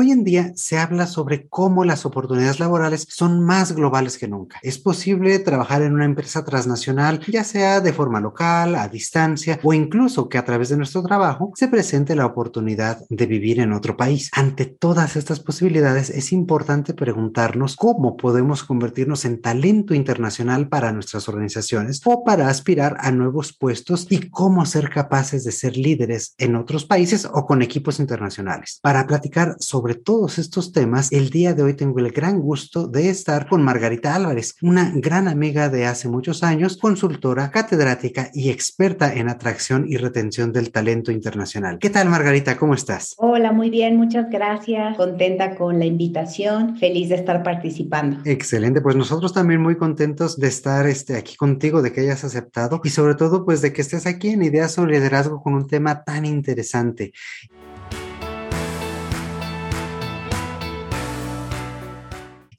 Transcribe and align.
Hoy 0.00 0.12
en 0.12 0.22
día 0.22 0.52
se 0.54 0.78
habla 0.78 1.08
sobre 1.08 1.48
cómo 1.48 1.84
las 1.84 2.06
oportunidades 2.06 2.60
laborales 2.60 3.04
son 3.08 3.44
más 3.44 3.72
globales 3.72 4.16
que 4.16 4.28
nunca. 4.28 4.60
Es 4.62 4.78
posible 4.78 5.36
trabajar 5.40 5.82
en 5.82 5.92
una 5.92 6.04
empresa 6.04 6.44
transnacional, 6.44 7.18
ya 7.26 7.42
sea 7.42 7.80
de 7.80 7.92
forma 7.92 8.20
local, 8.20 8.76
a 8.76 8.86
distancia 8.86 9.58
o 9.64 9.74
incluso 9.74 10.28
que 10.28 10.38
a 10.38 10.44
través 10.44 10.68
de 10.68 10.76
nuestro 10.76 11.02
trabajo 11.02 11.50
se 11.56 11.66
presente 11.66 12.14
la 12.14 12.26
oportunidad 12.26 13.00
de 13.10 13.26
vivir 13.26 13.58
en 13.58 13.72
otro 13.72 13.96
país. 13.96 14.30
Ante 14.34 14.66
todas 14.66 15.16
estas 15.16 15.40
posibilidades 15.40 16.10
es 16.10 16.30
importante 16.30 16.94
preguntarnos 16.94 17.74
cómo 17.74 18.16
podemos 18.16 18.62
convertirnos 18.62 19.24
en 19.24 19.40
talento 19.40 19.94
internacional 19.94 20.68
para 20.68 20.92
nuestras 20.92 21.28
organizaciones 21.28 22.02
o 22.04 22.22
para 22.22 22.46
aspirar 22.46 22.98
a 23.00 23.10
nuevos 23.10 23.52
puestos 23.52 24.06
y 24.10 24.30
cómo 24.30 24.64
ser 24.64 24.90
capaces 24.90 25.42
de 25.42 25.50
ser 25.50 25.76
líderes 25.76 26.36
en 26.38 26.54
otros 26.54 26.84
países 26.84 27.24
o 27.24 27.46
con 27.46 27.62
equipos 27.62 27.98
internacionales. 27.98 28.78
Para 28.80 29.04
platicar 29.04 29.56
sobre 29.58 29.87
sobre 29.88 30.02
todos 30.02 30.38
estos 30.38 30.72
temas, 30.72 31.10
el 31.12 31.30
día 31.30 31.54
de 31.54 31.62
hoy 31.62 31.72
tengo 31.72 31.98
el 31.98 32.10
gran 32.10 32.40
gusto 32.40 32.88
de 32.88 33.08
estar 33.08 33.48
con 33.48 33.62
Margarita 33.62 34.14
Álvarez, 34.14 34.54
una 34.60 34.92
gran 34.94 35.28
amiga 35.28 35.70
de 35.70 35.86
hace 35.86 36.10
muchos 36.10 36.42
años, 36.42 36.76
consultora, 36.76 37.50
catedrática 37.50 38.28
y 38.34 38.50
experta 38.50 39.14
en 39.14 39.30
atracción 39.30 39.86
y 39.88 39.96
retención 39.96 40.52
del 40.52 40.72
talento 40.72 41.10
internacional. 41.10 41.78
¿Qué 41.78 41.88
tal, 41.88 42.10
Margarita? 42.10 42.58
¿Cómo 42.58 42.74
estás? 42.74 43.14
Hola, 43.16 43.50
muy 43.52 43.70
bien, 43.70 43.96
muchas 43.96 44.28
gracias. 44.28 44.94
Contenta 44.98 45.56
con 45.56 45.78
la 45.78 45.86
invitación, 45.86 46.76
feliz 46.76 47.08
de 47.08 47.14
estar 47.14 47.42
participando. 47.42 48.18
Excelente, 48.26 48.82
pues 48.82 48.94
nosotros 48.94 49.32
también 49.32 49.62
muy 49.62 49.78
contentos 49.78 50.38
de 50.38 50.48
estar 50.48 50.86
este, 50.86 51.16
aquí 51.16 51.34
contigo, 51.34 51.80
de 51.80 51.94
que 51.94 52.02
hayas 52.02 52.24
aceptado 52.24 52.82
y 52.84 52.90
sobre 52.90 53.14
todo 53.14 53.46
pues 53.46 53.62
de 53.62 53.72
que 53.72 53.80
estés 53.80 54.04
aquí 54.04 54.28
en 54.28 54.42
Ideas 54.42 54.72
sobre 54.72 54.92
Liderazgo 54.92 55.42
con 55.42 55.54
un 55.54 55.66
tema 55.66 56.04
tan 56.04 56.26
interesante. 56.26 57.12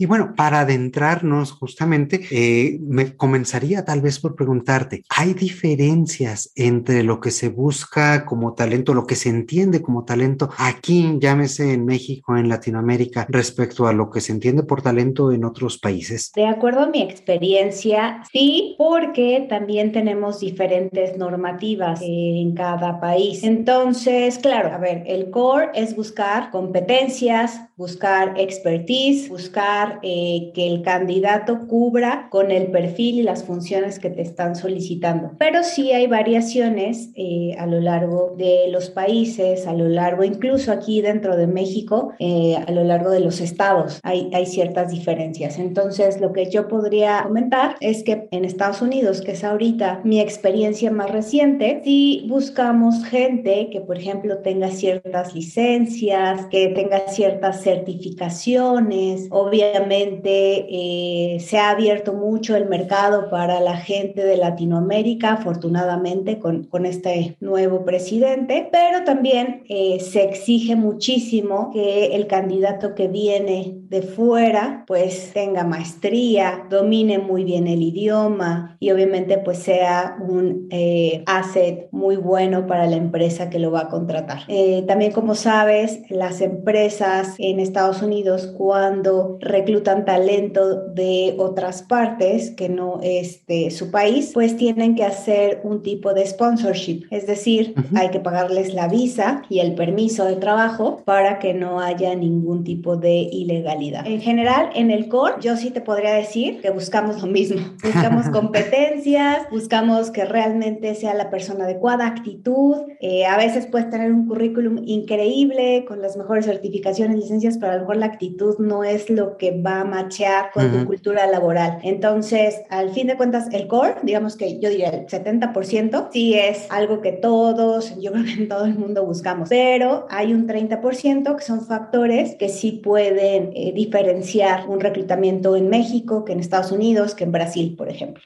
Y 0.02 0.06
bueno, 0.06 0.34
para 0.34 0.62
adentrarnos 0.62 1.52
justamente, 1.52 2.22
eh, 2.32 2.80
me 2.80 3.18
comenzaría 3.18 3.84
tal 3.84 4.00
vez 4.00 4.18
por 4.22 4.34
preguntarte, 4.34 5.04
¿hay 5.10 5.34
diferencias 5.34 6.54
entre 6.56 7.04
lo 7.04 7.20
que 7.20 7.32
se 7.32 7.50
busca 7.50 8.24
como 8.24 8.54
talento, 8.54 8.94
lo 8.94 9.06
que 9.06 9.16
se 9.16 9.28
entiende 9.28 9.82
como 9.82 10.06
talento 10.06 10.52
aquí, 10.58 11.18
llámese 11.20 11.74
en 11.74 11.84
México, 11.84 12.38
en 12.38 12.48
Latinoamérica, 12.48 13.28
respecto 13.28 13.88
a 13.88 13.92
lo 13.92 14.10
que 14.10 14.22
se 14.22 14.32
entiende 14.32 14.64
por 14.64 14.82
talento 14.82 15.34
en 15.34 15.44
otros 15.44 15.78
países? 15.78 16.32
De 16.34 16.48
acuerdo 16.48 16.84
a 16.84 16.88
mi 16.88 17.02
experiencia, 17.02 18.24
sí, 18.32 18.76
porque 18.78 19.48
también 19.50 19.92
tenemos 19.92 20.40
diferentes 20.40 21.18
normativas 21.18 22.00
en 22.02 22.54
cada 22.54 23.02
país. 23.02 23.44
Entonces, 23.44 24.40
claro, 24.40 24.74
a 24.74 24.78
ver, 24.78 25.04
el 25.08 25.30
core 25.30 25.72
es 25.74 25.94
buscar 25.94 26.52
competencias, 26.52 27.60
buscar 27.80 28.34
expertise, 28.36 29.30
buscar 29.30 30.00
eh, 30.04 30.52
que 30.54 30.68
el 30.68 30.82
candidato 30.82 31.66
cubra 31.66 32.28
con 32.30 32.52
el 32.52 32.68
perfil 32.72 33.20
y 33.20 33.24
las 33.24 33.46
funciones 33.46 34.00
que 34.00 34.10
te 34.10 34.22
están 34.22 34.58
solicitando. 34.58 35.32
Pero 35.40 35.64
sí 35.64 35.94
hay 35.94 36.06
variaciones 36.06 37.10
eh, 37.16 37.56
a 37.58 37.66
lo 37.68 37.80
largo 37.80 38.36
de 38.38 38.66
los 38.70 38.90
países, 38.90 39.66
a 39.66 39.74
lo 39.74 39.88
largo, 39.88 40.26
incluso 40.26 40.74
aquí 40.74 41.02
dentro 41.02 41.38
de 41.38 41.48
México, 41.48 42.12
eh, 42.20 42.58
a 42.58 42.70
lo 42.70 42.84
largo 42.84 43.12
de 43.12 43.22
los 43.22 43.40
estados, 43.40 44.02
hay, 44.04 44.30
hay 44.34 44.46
ciertas 44.46 44.92
diferencias. 44.92 45.58
Entonces, 45.58 46.20
lo 46.20 46.34
que 46.34 46.52
yo 46.52 46.68
podría 46.68 47.24
comentar 47.24 47.78
es 47.80 48.04
que 48.04 48.28
en 48.32 48.44
Estados 48.44 48.82
Unidos, 48.82 49.22
que 49.22 49.32
es 49.32 49.46
ahorita 49.46 50.02
mi 50.04 50.20
experiencia 50.20 50.92
más 50.92 51.10
reciente, 51.12 51.80
sí 51.86 52.26
buscamos 52.28 53.06
gente 53.06 53.70
que, 53.72 53.80
por 53.80 53.98
ejemplo, 53.98 54.40
tenga 54.40 54.68
ciertas 54.68 55.34
licencias, 55.34 56.46
que 56.48 56.68
tenga 56.68 57.08
ciertas 57.08 57.69
certificaciones, 57.70 59.28
obviamente 59.30 60.66
eh, 60.70 61.40
se 61.40 61.58
ha 61.58 61.70
abierto 61.70 62.14
mucho 62.14 62.56
el 62.56 62.68
mercado 62.68 63.30
para 63.30 63.60
la 63.60 63.78
gente 63.78 64.24
de 64.24 64.38
Latinoamérica, 64.38 65.34
afortunadamente 65.34 66.40
con, 66.40 66.64
con 66.64 66.86
este 66.86 67.36
nuevo 67.40 67.86
presidente, 67.86 68.68
pero 68.72 69.04
también 69.04 69.64
eh, 69.70 70.00
se 70.00 70.24
exige 70.24 70.76
muchísimo 70.76 71.70
que 71.72 72.16
el 72.16 72.28
candidato 72.28 72.96
que 72.96 73.08
viene 73.08 73.76
de 73.90 74.02
fuera 74.02 74.84
pues 74.88 75.32
tenga 75.34 75.64
maestría, 75.64 76.66
domine 76.70 77.20
muy 77.20 77.44
bien 77.44 77.68
el 77.68 77.82
idioma 77.82 78.78
y 78.80 78.92
obviamente 78.92 79.38
pues 79.38 79.60
sea 79.60 80.18
un 80.20 80.68
eh, 80.72 81.24
asset 81.28 81.88
muy 81.92 82.16
bueno 82.16 82.66
para 82.66 82.88
la 82.88 82.96
empresa 82.96 83.50
que 83.50 83.60
lo 83.60 83.72
va 83.72 83.82
a 83.82 83.90
contratar. 83.90 84.42
también 84.88 85.12
como 85.12 85.36
sabes, 85.36 86.02
las 86.10 86.42
empresas 86.42 87.36
en 87.38 87.59
Estados 87.60 88.02
Unidos 88.02 88.54
cuando 88.58 89.38
reclutan 89.42 90.06
talento 90.06 90.88
de 90.88 91.36
otras 91.38 91.84
partes 91.84 92.52
que 92.52 92.70
no 92.70 93.00
es 93.02 93.46
de 93.48 93.72
su 93.72 93.92
país, 93.92 94.32
pues 94.34 94.58
tienen 94.58 94.96
que 94.96 95.04
hacer 95.04 95.62
un 95.64 95.82
tipo 95.82 96.14
de 96.14 96.26
sponsorship, 96.26 97.06
es 97.12 97.28
decir, 97.28 97.74
hay 97.96 98.10
que 98.10 98.20
pagarles 98.20 98.74
la 98.74 98.88
visa 98.88 99.44
y 99.50 99.60
el 99.60 99.76
permiso 99.76 100.26
de 100.26 100.36
trabajo 100.36 101.02
para 101.06 101.40
que 101.40 101.54
no 101.54 101.80
haya 101.80 102.16
ningún 102.16 102.64
tipo 102.64 102.98
de 102.98 103.16
ilegalidad. 103.32 104.06
En 104.06 104.22
general, 104.22 104.70
en 104.76 104.92
el 104.92 105.08
core, 105.08 105.36
yo 105.42 105.56
sí 105.56 105.72
te 105.72 105.82
podría 105.82 106.14
decir 106.14 106.62
que 106.62 106.70
buscamos 106.70 107.22
lo 107.22 107.28
mismo, 107.28 107.62
buscamos 107.84 108.30
competencias, 108.30 109.50
buscamos 109.52 110.12
que 110.12 110.26
realmente 110.26 110.96
sea 110.96 111.14
la 111.14 111.30
persona 111.30 111.66
adecuada, 111.66 112.08
actitud, 112.08 112.78
eh, 113.00 113.26
a 113.26 113.38
veces 113.38 113.66
puedes 113.68 113.90
tener 113.90 114.12
un 114.12 114.28
currículum 114.28 114.82
increíble 114.86 115.86
con 115.88 116.02
las 116.02 116.18
mejores 116.18 116.46
certificaciones, 116.46 117.18
licencias, 117.18 117.49
pero 117.58 117.72
a 117.72 117.76
lo 117.76 117.82
mejor 117.82 117.98
la 117.98 118.08
actitud 118.08 118.58
no 118.60 118.84
es 118.84 119.10
lo 119.10 119.38
que 119.38 119.60
va 119.60 119.82
a 119.82 119.84
machear 119.84 120.52
con 120.52 120.72
tu 120.72 120.86
cultura 120.86 121.28
laboral. 121.28 121.80
Entonces, 121.84 122.62
al 122.70 122.92
fin 122.92 123.08
de 123.08 123.18
cuentas, 123.18 123.48
el 123.52 123.68
core, 123.68 123.96
digamos 124.04 124.36
que 124.36 124.60
yo 124.60 124.70
diría 124.70 124.90
el 124.90 125.08
70%, 125.08 126.10
sí 126.12 126.36
es 126.36 126.68
algo 126.70 127.02
que 127.02 127.12
todos, 127.12 128.00
yo 128.00 128.12
creo 128.12 128.26
que 128.26 128.34
en 128.34 128.48
todo 128.50 128.66
el 128.66 128.76
mundo 128.76 129.06
buscamos, 129.06 129.50
pero 129.50 130.06
hay 130.10 130.34
un 130.34 130.48
30% 130.48 131.36
que 131.36 131.44
son 131.44 131.66
factores 131.66 132.36
que 132.36 132.50
sí 132.50 132.74
pueden 132.84 133.52
eh, 133.56 133.72
diferenciar 133.74 134.68
un 134.68 134.80
reclutamiento 134.80 135.56
en 135.56 135.70
México 135.70 136.26
que 136.26 136.34
en 136.34 136.40
Estados 136.40 136.72
Unidos, 136.72 137.16
que 137.16 137.24
en 137.24 137.32
Brasil, 137.32 137.76
por 137.78 137.90
ejemplo. 137.90 138.24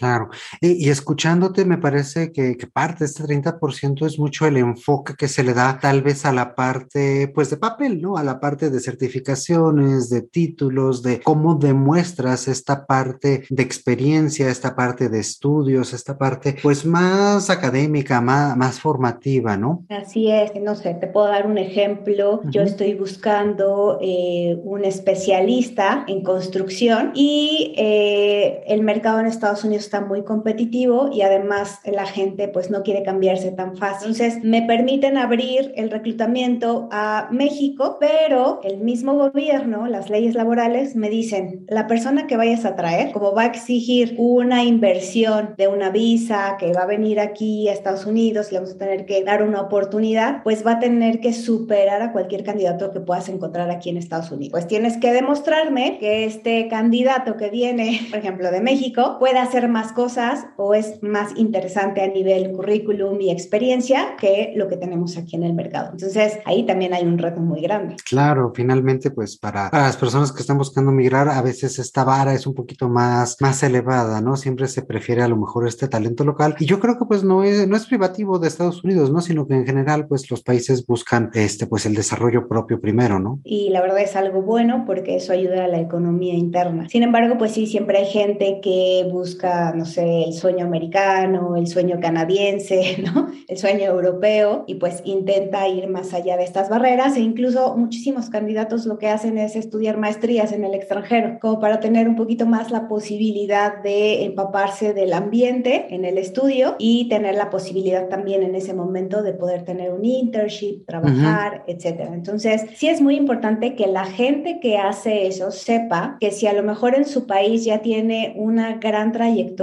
Claro, 0.00 0.30
y, 0.62 0.88
escuchándote 0.88 1.66
me 1.66 1.76
parece 1.76 2.32
que, 2.32 2.56
parte 2.72 3.00
de 3.00 3.10
este 3.10 3.22
30% 3.24 4.06
es 4.06 4.18
mucho 4.18 4.46
el 4.46 4.56
enfoque 4.56 5.12
que 5.14 5.28
se 5.28 5.44
le 5.44 5.52
da 5.52 5.78
tal 5.78 6.00
vez 6.00 6.24
a 6.24 6.32
la 6.32 6.54
parte 6.54 7.30
pues 7.34 7.50
de 7.50 7.58
papel, 7.58 8.00
¿no? 8.00 8.16
A 8.16 8.24
la 8.24 8.40
parte 8.40 8.70
de 8.70 8.80
certificaciones, 8.80 10.08
de 10.08 10.22
títulos, 10.22 11.02
de 11.02 11.20
cómo 11.20 11.56
demuestras 11.56 12.48
esta 12.48 12.86
parte 12.86 13.44
de 13.50 13.62
experiencia, 13.62 14.48
esta 14.48 14.74
parte 14.74 15.10
de 15.10 15.20
estudios, 15.20 15.92
esta 15.92 16.16
parte 16.16 16.56
pues 16.62 16.86
más 16.86 17.50
académica, 17.50 18.22
más, 18.22 18.56
más 18.56 18.80
formativa, 18.80 19.58
¿no? 19.58 19.84
Así 19.90 20.30
es, 20.30 20.52
no 20.62 20.76
sé, 20.76 20.94
te 20.94 21.08
puedo 21.08 21.26
dar 21.26 21.46
un 21.46 21.58
ejemplo. 21.58 22.40
Yo 22.44 22.62
estoy 22.62 22.94
buscando 22.94 23.98
eh, 24.00 24.58
un 24.64 24.86
especialista 24.86 26.06
en 26.08 26.22
construcción 26.22 27.12
y 27.14 27.74
eh, 27.76 28.62
el 28.66 28.80
mercado 28.80 29.20
en 29.20 29.26
Estados 29.26 29.62
Unidos 29.62 29.89
está 29.90 30.00
muy 30.00 30.22
competitivo 30.22 31.10
y 31.12 31.22
además 31.22 31.80
la 31.84 32.06
gente 32.06 32.46
pues 32.46 32.70
no 32.70 32.84
quiere 32.84 33.02
cambiarse 33.02 33.50
tan 33.50 33.76
fácil. 33.76 34.12
Entonces 34.12 34.44
me 34.44 34.62
permiten 34.62 35.18
abrir 35.18 35.72
el 35.74 35.90
reclutamiento 35.90 36.88
a 36.92 37.26
México, 37.32 37.96
pero 37.98 38.60
el 38.62 38.78
mismo 38.78 39.14
gobierno, 39.14 39.88
las 39.88 40.08
leyes 40.08 40.36
laborales 40.36 40.94
me 40.94 41.10
dicen, 41.10 41.66
la 41.68 41.88
persona 41.88 42.28
que 42.28 42.36
vayas 42.36 42.64
a 42.64 42.76
traer, 42.76 43.10
como 43.10 43.34
va 43.34 43.42
a 43.42 43.46
exigir 43.46 44.14
una 44.16 44.62
inversión 44.62 45.54
de 45.58 45.66
una 45.66 45.90
visa, 45.90 46.56
que 46.60 46.72
va 46.72 46.82
a 46.82 46.86
venir 46.86 47.18
aquí 47.18 47.68
a 47.68 47.72
Estados 47.72 48.06
Unidos, 48.06 48.52
le 48.52 48.58
vamos 48.58 48.74
a 48.74 48.78
tener 48.78 49.06
que 49.06 49.24
dar 49.24 49.42
una 49.42 49.60
oportunidad, 49.60 50.44
pues 50.44 50.64
va 50.64 50.72
a 50.72 50.78
tener 50.78 51.18
que 51.18 51.32
superar 51.32 52.00
a 52.00 52.12
cualquier 52.12 52.44
candidato 52.44 52.92
que 52.92 53.00
puedas 53.00 53.28
encontrar 53.28 53.68
aquí 53.70 53.90
en 53.90 53.96
Estados 53.96 54.30
Unidos. 54.30 54.52
Pues 54.52 54.68
tienes 54.68 54.98
que 54.98 55.12
demostrarme 55.12 55.98
que 55.98 56.26
este 56.26 56.68
candidato 56.68 57.36
que 57.36 57.50
viene, 57.50 58.02
por 58.08 58.20
ejemplo, 58.20 58.52
de 58.52 58.60
México, 58.60 59.16
pueda 59.18 59.42
hacer 59.42 59.68
más 59.68 59.79
más 59.80 59.92
cosas 59.92 60.46
o 60.58 60.74
es 60.74 61.02
más 61.02 61.30
interesante 61.36 62.02
a 62.02 62.06
nivel 62.06 62.52
currículum 62.52 63.18
y 63.18 63.30
experiencia 63.30 64.14
que 64.20 64.52
lo 64.54 64.68
que 64.68 64.76
tenemos 64.76 65.16
aquí 65.16 65.36
en 65.36 65.44
el 65.44 65.54
mercado. 65.54 65.90
Entonces, 65.92 66.38
ahí 66.44 66.66
también 66.66 66.92
hay 66.92 67.04
un 67.04 67.16
reto 67.16 67.40
muy 67.40 67.62
grande. 67.62 67.96
Claro, 68.06 68.52
finalmente, 68.54 69.10
pues 69.10 69.38
para, 69.38 69.70
para 69.70 69.84
las 69.84 69.96
personas 69.96 70.32
que 70.32 70.42
están 70.42 70.58
buscando 70.58 70.92
migrar, 70.92 71.30
a 71.30 71.40
veces 71.40 71.78
esta 71.78 72.04
vara 72.04 72.34
es 72.34 72.46
un 72.46 72.54
poquito 72.54 72.90
más, 72.90 73.36
más 73.40 73.62
elevada, 73.62 74.20
¿no? 74.20 74.36
Siempre 74.36 74.68
se 74.68 74.82
prefiere 74.82 75.22
a 75.22 75.28
lo 75.28 75.38
mejor 75.38 75.66
este 75.66 75.88
talento 75.88 76.24
local. 76.24 76.56
Y 76.58 76.66
yo 76.66 76.78
creo 76.78 76.98
que 76.98 77.06
pues 77.06 77.24
no 77.24 77.42
es, 77.42 77.66
no 77.66 77.74
es 77.74 77.86
privativo 77.86 78.38
de 78.38 78.48
Estados 78.48 78.84
Unidos, 78.84 79.10
¿no? 79.10 79.22
Sino 79.22 79.46
que 79.46 79.54
en 79.54 79.64
general, 79.64 80.06
pues 80.08 80.30
los 80.30 80.42
países 80.42 80.84
buscan 80.86 81.30
este, 81.32 81.66
pues 81.66 81.86
el 81.86 81.94
desarrollo 81.94 82.48
propio 82.48 82.82
primero, 82.82 83.18
¿no? 83.18 83.40
Y 83.44 83.70
la 83.70 83.80
verdad 83.80 84.00
es 84.00 84.14
algo 84.14 84.42
bueno 84.42 84.84
porque 84.86 85.16
eso 85.16 85.32
ayuda 85.32 85.64
a 85.64 85.68
la 85.68 85.80
economía 85.80 86.34
interna. 86.34 86.86
Sin 86.90 87.02
embargo, 87.02 87.38
pues 87.38 87.52
sí, 87.52 87.66
siempre 87.66 87.96
hay 87.96 88.06
gente 88.06 88.60
que 88.62 89.08
busca, 89.10 89.69
no 89.74 89.84
sé, 89.84 90.24
el 90.24 90.32
sueño 90.32 90.64
americano, 90.64 91.56
el 91.56 91.66
sueño 91.66 91.98
canadiense, 92.00 92.96
¿no? 93.14 93.28
El 93.48 93.58
sueño 93.58 93.84
europeo 93.84 94.64
y 94.66 94.76
pues 94.76 95.02
intenta 95.04 95.68
ir 95.68 95.88
más 95.88 96.14
allá 96.14 96.36
de 96.36 96.44
estas 96.44 96.68
barreras 96.68 97.16
e 97.16 97.20
incluso 97.20 97.76
muchísimos 97.76 98.30
candidatos 98.30 98.86
lo 98.86 98.98
que 98.98 99.08
hacen 99.08 99.38
es 99.38 99.56
estudiar 99.56 99.96
maestrías 99.96 100.52
en 100.52 100.64
el 100.64 100.74
extranjero, 100.74 101.38
como 101.40 101.60
para 101.60 101.80
tener 101.80 102.08
un 102.08 102.16
poquito 102.16 102.46
más 102.46 102.70
la 102.70 102.88
posibilidad 102.88 103.82
de 103.82 104.24
empaparse 104.24 104.94
del 104.94 105.12
ambiente 105.12 105.86
en 105.90 106.04
el 106.04 106.18
estudio 106.18 106.76
y 106.78 107.08
tener 107.08 107.34
la 107.34 107.50
posibilidad 107.50 108.08
también 108.08 108.42
en 108.42 108.54
ese 108.54 108.74
momento 108.74 109.22
de 109.22 109.32
poder 109.32 109.64
tener 109.64 109.92
un 109.92 110.04
internship, 110.04 110.84
trabajar, 110.86 111.64
etcétera. 111.66 112.14
Entonces, 112.14 112.66
sí 112.74 112.88
es 112.88 113.00
muy 113.00 113.16
importante 113.16 113.74
que 113.74 113.86
la 113.86 114.04
gente 114.04 114.60
que 114.60 114.78
hace 114.78 115.26
eso 115.26 115.50
sepa 115.50 116.16
que 116.20 116.30
si 116.30 116.46
a 116.46 116.52
lo 116.52 116.62
mejor 116.62 116.94
en 116.94 117.04
su 117.04 117.26
país 117.26 117.64
ya 117.64 117.78
tiene 117.78 118.34
una 118.36 118.76
gran 118.76 119.12
trayectoria, 119.12 119.59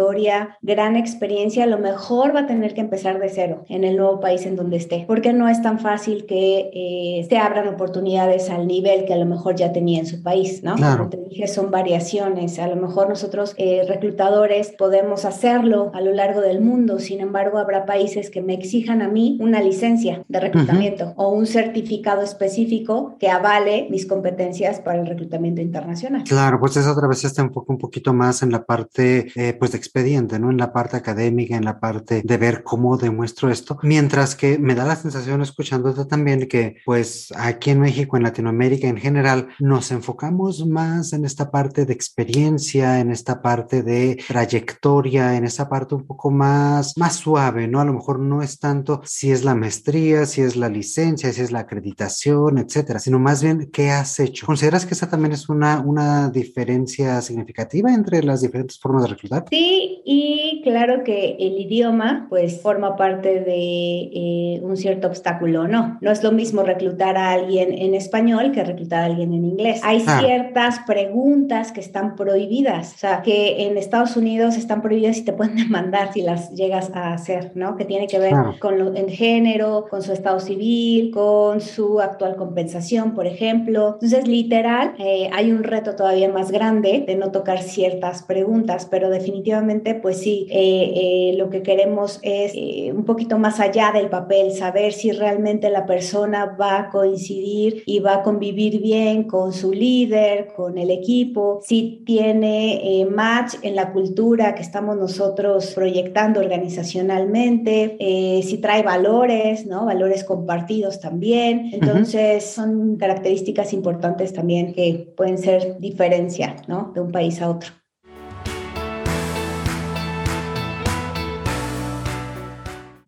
gran 0.62 0.96
experiencia, 0.96 1.64
a 1.64 1.68
lo 1.68 1.78
mejor 1.78 2.36
va 2.36 2.42
a 2.42 2.48
tener 2.48 2.74
que 2.74 2.82
empezar 2.82 3.20
de 3.20 3.30
cero 3.30 3.64
en 3.70 3.84
el 3.84 3.98
nuevo 3.98 4.20
país 4.20 4.46
en 4.46 4.56
donde 4.56 4.78
esté, 4.78 5.06
porque 5.08 5.34
no 5.34 5.48
es 5.50 5.62
tan 5.62 5.80
fácil 5.80 6.26
que 6.26 6.70
eh, 6.74 7.26
se 7.30 7.38
abran 7.38 7.68
oportunidades 7.68 8.50
al 8.50 8.68
nivel 8.68 9.06
que 9.06 9.14
a 9.14 9.18
lo 9.18 9.26
mejor 9.26 9.56
ya 9.56 9.72
tenía 9.72 10.00
en 10.00 10.06
su 10.06 10.22
país, 10.22 10.64
¿no? 10.64 10.76
Como 10.76 11.10
te 11.10 11.18
dije, 11.18 11.48
son 11.48 11.72
variaciones. 11.72 12.60
A 12.60 12.68
lo 12.68 12.76
mejor 12.76 13.10
nosotros 13.10 13.54
eh, 13.58 13.84
reclutadores 13.88 14.74
podemos 14.78 15.26
hacerlo 15.26 15.92
a 15.94 16.02
lo 16.02 16.14
largo 16.14 16.42
del 16.42 16.62
mundo, 16.62 17.00
sin 17.00 17.22
embargo, 17.22 17.58
habrá 17.58 17.86
países 17.86 18.30
que 18.30 18.42
me 18.42 18.54
exijan 18.54 19.02
a 19.02 19.08
mí 19.08 19.38
una 19.40 19.62
licencia 19.62 20.24
de 20.28 20.40
reclutamiento 20.40 21.14
o 21.16 21.30
un 21.30 21.46
certificado 21.46 22.22
específico 22.22 23.16
que 23.20 23.30
avale 23.30 23.88
mis 23.90 24.06
competencias 24.06 24.80
para 24.80 25.00
el 25.00 25.08
reclutamiento 25.08 25.62
internacional. 25.62 26.24
Claro, 26.24 26.60
pues 26.60 26.78
eso 26.78 26.92
otra 26.92 27.08
vez 27.08 27.20
se 27.20 27.42
enfoca 27.42 27.72
un 27.72 27.78
poquito 27.80 28.14
más 28.14 28.42
en 28.44 28.52
la 28.52 28.66
parte 28.66 29.28
eh, 29.36 29.54
pues 29.54 29.72
de 29.72 29.78
expediente, 29.88 30.40
¿no? 30.40 30.52
En 30.52 30.58
la 30.58 30.74
parte 30.74 30.98
académica, 30.98 31.56
en 31.56 31.66
la 31.66 31.80
parte 31.80 32.22
de 32.24 32.38
ver 32.38 32.64
cómo 32.64 32.98
demuestro 32.98 33.50
esto, 33.50 33.80
mientras 33.84 34.36
que 34.36 34.60
me 34.60 34.76
da 34.76 34.86
la 34.86 34.96
sensación 34.96 35.42
escuchándote 35.42 36.06
también 36.06 36.48
que 36.48 36.78
pues 36.86 37.34
aquí 37.38 37.72
en 37.72 37.80
México, 37.80 38.18
en 38.18 38.24
Latinoamérica 38.24 38.88
en 38.88 38.98
general, 38.98 39.50
nos 39.60 39.92
enfocamos 39.92 40.66
más 40.66 41.14
en 41.14 41.26
esta 41.26 41.50
parte 41.50 41.86
de 41.86 41.94
experiencia, 41.94 43.00
en 43.00 43.12
esta 43.12 43.42
parte 43.42 43.84
de 43.84 44.22
trayectoria, 44.28 45.36
en 45.36 45.46
esa 45.46 45.70
parte 45.70 45.96
un 45.96 46.06
poco 46.06 46.30
más, 46.32 46.98
más 46.98 47.16
suave, 47.16 47.68
¿no? 47.68 47.80
A 47.80 47.86
lo 47.86 47.94
mejor 47.94 48.20
no 48.20 48.42
es 48.42 48.60
tanto 48.60 49.02
si 49.06 49.32
es 49.32 49.44
la 49.44 49.56
maestría, 49.56 50.26
si 50.26 50.42
es 50.42 50.56
la 50.56 50.70
licencia, 50.70 51.32
si 51.32 51.42
es 51.42 51.52
la 51.52 51.60
acreditación, 51.60 52.58
etcétera, 52.58 53.00
sino 53.00 53.20
más 53.20 53.42
bien 53.42 53.70
qué 53.72 53.92
has 53.92 54.20
hecho. 54.20 54.46
¿Consideras 54.46 54.86
que 54.86 54.94
esa 54.94 55.10
también 55.10 55.34
es 55.34 55.50
una, 55.50 55.80
una 55.80 56.30
diferencia 56.30 57.22
significativa 57.22 57.94
entre 57.94 58.24
las 58.24 58.42
diferentes 58.42 58.80
formas 58.80 59.04
de 59.04 59.10
reclutar? 59.10 59.46
Sí, 59.50 59.67
y 60.06 60.62
claro 60.64 61.04
que 61.04 61.36
el 61.40 61.60
idioma 61.60 62.28
pues 62.30 62.62
forma 62.62 62.96
parte 62.96 63.42
de 63.42 64.10
eh, 64.14 64.60
un 64.62 64.78
cierto 64.78 65.08
obstáculo, 65.08 65.68
¿no? 65.68 65.98
No 66.02 66.12
es 66.12 66.24
lo 66.24 66.32
mismo 66.32 66.64
reclutar 66.64 67.18
a 67.18 67.32
alguien 67.32 67.74
en 67.74 67.94
español 67.94 68.52
que 68.52 68.64
reclutar 68.64 69.04
a 69.04 69.06
alguien 69.06 69.34
en 69.34 69.46
inglés. 69.46 69.82
Hay 69.84 70.02
ciertas 70.02 70.80
preguntas 70.86 71.72
que 71.72 71.80
están 71.80 72.16
prohibidas, 72.16 72.94
o 72.96 72.98
sea, 72.98 73.22
que 73.22 73.68
en 73.68 73.78
Estados 73.78 74.18
Unidos 74.18 74.58
están 74.58 74.82
prohibidas 74.82 75.18
y 75.18 75.26
te 75.26 75.34
pueden 75.34 75.56
demandar 75.68 76.14
si 76.14 76.22
las 76.22 76.52
llegas 76.54 76.92
a 76.94 77.14
hacer, 77.14 77.52
¿no? 77.56 77.76
Que 77.76 77.86
tiene 77.86 78.08
que 78.08 78.20
ver 78.20 78.34
con 78.60 78.78
lo, 78.78 78.94
el 78.94 79.10
género, 79.10 79.86
con 79.90 80.02
su 80.02 80.14
estado 80.14 80.40
civil, 80.40 81.12
con 81.12 81.62
su 81.62 82.00
actual 82.00 82.36
compensación, 82.36 83.14
por 83.14 83.28
ejemplo. 83.28 83.94
Entonces, 83.94 84.28
literal, 84.28 84.94
eh, 85.00 85.30
hay 85.34 85.52
un 85.52 85.64
reto 85.64 85.96
todavía 85.96 86.30
más 86.30 86.52
grande 86.52 87.04
de 87.06 87.16
no 87.16 87.32
tocar 87.32 87.62
ciertas 87.62 88.24
preguntas, 88.24 88.88
pero 88.90 89.10
definitivamente, 89.10 89.57
pues 90.02 90.18
sí, 90.22 90.48
eh, 90.50 90.92
eh, 90.96 91.36
lo 91.38 91.50
que 91.50 91.62
queremos 91.62 92.20
es 92.22 92.54
un 92.94 93.06
poquito 93.06 93.38
más 93.40 93.60
allá 93.60 93.92
del 93.94 94.10
papel, 94.10 94.52
saber 94.52 94.94
si 94.94 95.12
realmente 95.12 95.70
la 95.70 95.86
persona 95.86 96.56
va 96.60 96.80
a 96.80 96.90
coincidir 96.90 97.84
y 97.86 98.00
va 98.00 98.16
a 98.16 98.24
convivir 98.24 98.82
bien 98.82 99.24
con 99.24 99.54
su 99.54 99.72
líder, 99.74 100.54
con 100.56 100.78
el 100.78 100.92
equipo, 100.92 101.60
si 101.64 102.04
tiene 102.06 103.06
match 103.10 103.56
en 103.62 103.76
la 103.76 103.92
cultura 103.92 104.56
que 104.56 104.62
estamos 104.62 104.98
nosotros 104.98 105.74
proyectando 105.74 106.40
organizacionalmente, 106.40 107.98
si 108.44 108.58
trae 108.60 108.84
valores, 108.84 109.66
¿no? 109.66 109.86
Valores 109.86 110.24
compartidos 110.24 111.00
también. 111.00 111.70
Entonces, 111.74 112.44
son 112.46 112.98
características 112.98 113.74
importantes 113.74 114.34
también 114.34 114.74
que 114.74 115.14
pueden 115.16 115.38
ser 115.38 115.80
diferencia, 115.80 116.56
¿no? 116.68 116.92
De 116.94 117.02
un 117.02 117.12
país 117.12 117.42
a 117.42 117.50
otro. 117.50 117.72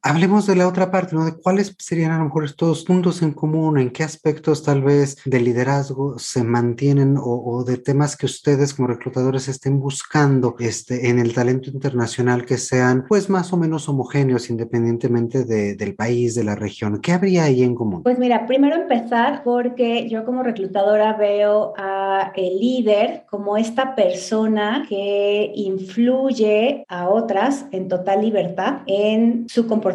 Hablemos 0.02 0.48
de 0.48 0.56
la 0.56 0.68
otra 0.68 0.92
parte, 0.92 1.16
¿no? 1.16 1.26
De 1.26 1.34
cuáles 1.34 1.76
serían 1.78 2.12
a 2.12 2.20
lo 2.20 2.26
mejor 2.26 2.46
estos 2.46 2.86
puntos 2.86 3.22
en 3.22 3.34
común, 3.34 3.78
en 3.78 3.90
qué 3.90 4.04
aspectos 4.04 4.64
tal 4.64 4.82
vez 4.82 5.18
de 5.26 5.40
liderazgo 5.42 6.18
se 6.18 6.44
mantienen 6.44 7.18
o, 7.22 7.64
de 7.66 7.78
temas 7.78 8.16
que 8.16 8.26
ustedes 8.26 8.74
como 8.74 8.88
reclutadores 8.88 9.48
estén 9.50 9.80
buscando 9.80 10.56
este, 10.60 11.10
en 11.10 11.20
el 11.20 11.34
talento 11.34 11.70
internacional 11.70 12.46
que 12.46 12.58
sean 12.58 13.06
pues 13.10 13.30
más 13.30 13.52
o 13.52 13.58
menos 13.58 13.90
homogéneos 13.90 14.50
independientemente 14.50 15.44
del 15.44 15.96
país, 15.96 16.36
de 16.36 16.44
la 16.46 16.56
región. 16.56 17.02
¿Qué 17.02 17.12
habría 17.12 17.44
ahí 17.44 17.64
en 17.64 17.76
común? 17.76 18.04
Pues 18.04 18.18
mira, 18.18 18.46
primero 18.48 18.76
empezar 18.76 19.44
porque 19.44 20.08
yo 20.08 20.24
como 20.26 20.44
reclutadora 20.44 21.14
veo 21.14 21.74
a 21.78 22.32
el 22.36 22.60
líder 22.60 23.26
como 23.30 23.58
esta 23.58 23.96
persona 23.96 24.86
que 24.88 25.52
influye 25.56 26.86
a 26.88 27.10
otras 27.10 27.66
en 27.72 27.88
total 27.90 28.22
libertad 28.22 28.80
en 28.86 29.48
su 29.50 29.68
comportamiento 29.68 29.90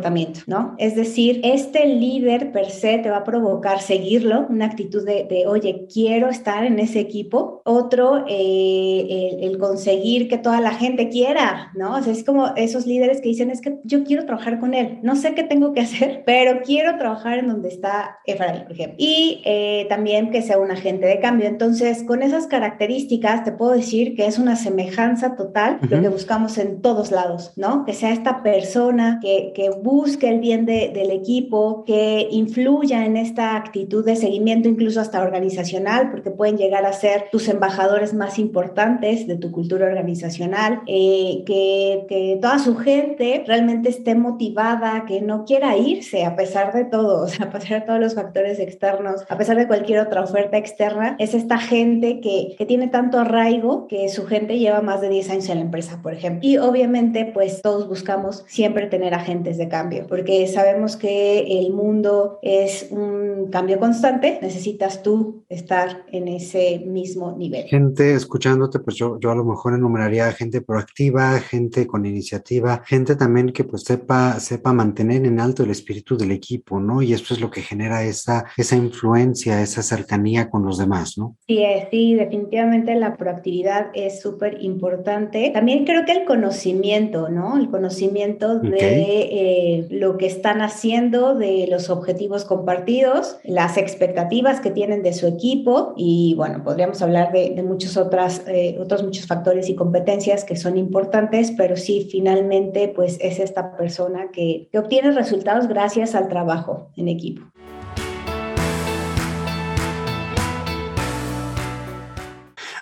¿no? 0.46 0.74
Es 0.78 0.94
decir, 0.94 1.40
este 1.44 1.86
líder 1.86 2.52
per 2.52 2.70
se 2.70 2.98
te 2.98 3.10
va 3.10 3.18
a 3.18 3.24
provocar 3.24 3.80
seguirlo, 3.80 4.46
una 4.48 4.66
actitud 4.66 5.04
de, 5.04 5.44
oye, 5.46 5.86
quiero 5.92 6.28
estar 6.28 6.64
en 6.64 6.78
ese 6.78 7.00
equipo. 7.00 7.62
Otro, 7.64 8.24
eh, 8.28 9.38
el, 9.40 9.58
conseguir 9.58 10.28
que 10.28 10.36
toda 10.36 10.60
la 10.60 10.72
gente 10.72 11.08
quiera, 11.08 11.70
¿no? 11.74 11.96
O 11.96 12.02
sea, 12.02 12.12
es 12.12 12.24
como 12.24 12.48
esos 12.56 12.86
líderes 12.86 13.20
que 13.20 13.28
dicen, 13.28 13.50
es 13.50 13.60
que 13.60 13.78
yo 13.84 14.04
quiero 14.04 14.26
trabajar 14.26 14.58
con 14.58 14.74
él, 14.74 14.98
no 15.02 15.16
sé 15.16 15.34
qué 15.34 15.44
tengo 15.44 15.72
que 15.72 15.80
hacer, 15.80 16.22
pero 16.26 16.60
quiero 16.64 16.98
trabajar 16.98 17.38
en 17.38 17.48
donde 17.48 17.68
está 17.68 18.18
Efraín, 18.26 18.64
por 18.64 18.72
ejemplo. 18.72 18.96
Y 18.98 19.42
eh, 19.44 19.86
también 19.88 20.30
que 20.30 20.42
sea 20.42 20.58
un 20.58 20.70
agente 20.70 21.06
de 21.06 21.20
cambio. 21.20 21.46
Entonces, 21.46 22.02
con 22.02 22.22
esas 22.22 22.46
características, 22.46 23.44
te 23.44 23.52
puedo 23.52 23.72
decir 23.72 24.14
que 24.16 24.26
es 24.26 24.38
una 24.38 24.56
semejanza 24.56 25.36
total 25.36 25.78
lo 25.88 26.00
que 26.00 26.08
buscamos 26.08 26.58
en 26.58 26.82
todos 26.82 27.10
lados, 27.10 27.52
¿no? 27.56 27.84
Que 27.84 27.92
sea 27.92 28.10
esta 28.12 28.42
persona 28.42 29.18
que, 29.22 29.52
que 29.54 29.70
busque 29.84 30.30
el 30.30 30.40
bien 30.40 30.64
del 30.64 31.10
equipo, 31.10 31.84
que 31.84 32.26
influya 32.30 33.04
en 33.04 33.18
esta 33.18 33.54
actitud 33.54 34.02
de 34.02 34.16
seguimiento, 34.16 34.66
incluso 34.66 34.98
hasta 34.98 35.20
organizacional, 35.20 36.10
porque 36.10 36.30
pueden 36.30 36.56
llegar 36.56 36.86
a 36.86 36.92
ser 36.94 37.26
tus 37.30 37.48
embajadores 37.48 38.14
más 38.14 38.38
importantes 38.38 39.26
de 39.26 39.36
tu 39.36 39.52
cultura 39.52 39.86
organizacional, 39.86 40.80
eh, 40.86 41.42
que, 41.44 42.06
que, 42.08 42.38
toda 42.40 42.58
su 42.58 42.76
gente 42.76 43.44
realmente 43.46 43.90
esté 43.90 44.14
motivada, 44.14 45.04
que 45.06 45.20
no 45.20 45.44
quiera 45.44 45.76
irse 45.76 46.24
a 46.24 46.34
pesar 46.34 46.72
de 46.72 46.86
todo, 46.86 47.22
o 47.24 47.28
sea, 47.28 47.46
a 47.46 47.50
pesar 47.50 47.80
de 47.80 47.86
todos 47.86 48.00
los 48.00 48.14
factores 48.14 48.58
externos, 48.60 49.26
a 49.28 49.36
pesar 49.36 49.58
de 49.58 49.66
cualquier 49.66 50.00
otra 50.00 50.22
oferta 50.22 50.56
externa, 50.56 51.14
es 51.18 51.34
esta 51.34 51.58
gente 51.58 52.20
que, 52.20 52.54
que 52.56 52.64
tiene 52.64 52.88
tanto 52.88 53.18
arraigo 53.18 53.86
que 53.86 54.08
su 54.08 54.24
gente 54.24 54.58
lleva 54.58 54.80
más 54.80 55.02
de 55.02 55.10
10 55.10 55.30
años 55.30 55.48
en 55.50 55.56
la 55.56 55.64
empresa, 55.64 56.00
por 56.02 56.14
ejemplo. 56.14 56.40
Y 56.48 56.56
obviamente, 56.56 57.30
pues 57.34 57.60
todos 57.60 57.86
buscamos 57.86 58.44
siempre 58.46 58.86
tener 58.86 59.12
agentes 59.12 59.58
de 59.58 59.73
cambio, 59.74 60.06
porque 60.08 60.46
sabemos 60.46 60.96
que 60.96 61.58
el 61.58 61.72
mundo 61.72 62.38
es 62.42 62.86
un 62.92 63.48
cambio 63.50 63.80
constante, 63.80 64.38
necesitas 64.40 65.02
tú 65.02 65.44
estar 65.48 66.04
en 66.12 66.28
ese 66.28 66.84
mismo 66.86 67.36
nivel. 67.36 67.64
Gente 67.64 68.14
escuchándote, 68.14 68.78
pues 68.78 68.94
yo, 68.96 69.18
yo 69.18 69.32
a 69.32 69.34
lo 69.34 69.44
mejor 69.44 69.74
enumeraría 69.74 70.30
gente 70.30 70.60
proactiva, 70.60 71.40
gente 71.40 71.88
con 71.88 72.06
iniciativa, 72.06 72.82
gente 72.86 73.16
también 73.16 73.52
que 73.52 73.64
pues 73.64 73.82
sepa, 73.82 74.38
sepa 74.38 74.72
mantener 74.72 75.26
en 75.26 75.40
alto 75.40 75.64
el 75.64 75.70
espíritu 75.70 76.16
del 76.16 76.30
equipo, 76.30 76.78
¿no? 76.78 77.02
Y 77.02 77.12
eso 77.12 77.34
es 77.34 77.40
lo 77.40 77.50
que 77.50 77.60
genera 77.60 78.04
esa, 78.04 78.44
esa 78.56 78.76
influencia, 78.76 79.60
esa 79.60 79.82
cercanía 79.82 80.50
con 80.50 80.64
los 80.64 80.78
demás, 80.78 81.18
¿no? 81.18 81.36
Sí, 81.48 81.64
sí, 81.90 82.14
definitivamente 82.14 82.94
la 82.94 83.16
proactividad 83.16 83.88
es 83.92 84.20
súper 84.20 84.62
importante. 84.62 85.50
También 85.52 85.84
creo 85.84 86.04
que 86.04 86.12
el 86.12 86.24
conocimiento, 86.24 87.28
¿no? 87.28 87.56
El 87.56 87.70
conocimiento 87.70 88.60
de 88.60 89.22
eh, 89.22 89.63
lo 89.90 90.16
que 90.18 90.26
están 90.26 90.60
haciendo, 90.62 91.34
de 91.34 91.66
los 91.68 91.90
objetivos 91.90 92.44
compartidos, 92.44 93.38
las 93.44 93.76
expectativas 93.76 94.60
que 94.60 94.70
tienen 94.70 95.02
de 95.02 95.12
su 95.12 95.26
equipo 95.26 95.94
y 95.96 96.34
bueno, 96.36 96.62
podríamos 96.64 97.02
hablar 97.02 97.32
de, 97.32 97.62
muchos 97.62 97.96
otras, 97.96 98.42
eh, 98.46 98.76
otros 98.80 99.02
muchos 99.02 99.26
factores 99.26 99.68
y 99.68 99.74
competencias 99.74 100.44
que 100.44 100.56
son 100.56 100.76
importantes, 100.76 101.52
pero 101.56 101.76
sí, 101.76 102.08
finalmente, 102.10 102.88
pues 102.88 103.18
es 103.20 103.38
esta 103.38 103.76
persona 103.76 104.30
que 104.32 104.68
obtiene 104.74 105.12
resultados 105.12 105.68
gracias 105.68 106.14
al 106.14 106.28
trabajo 106.28 106.90
en 106.96 107.08
equipo. 107.08 107.42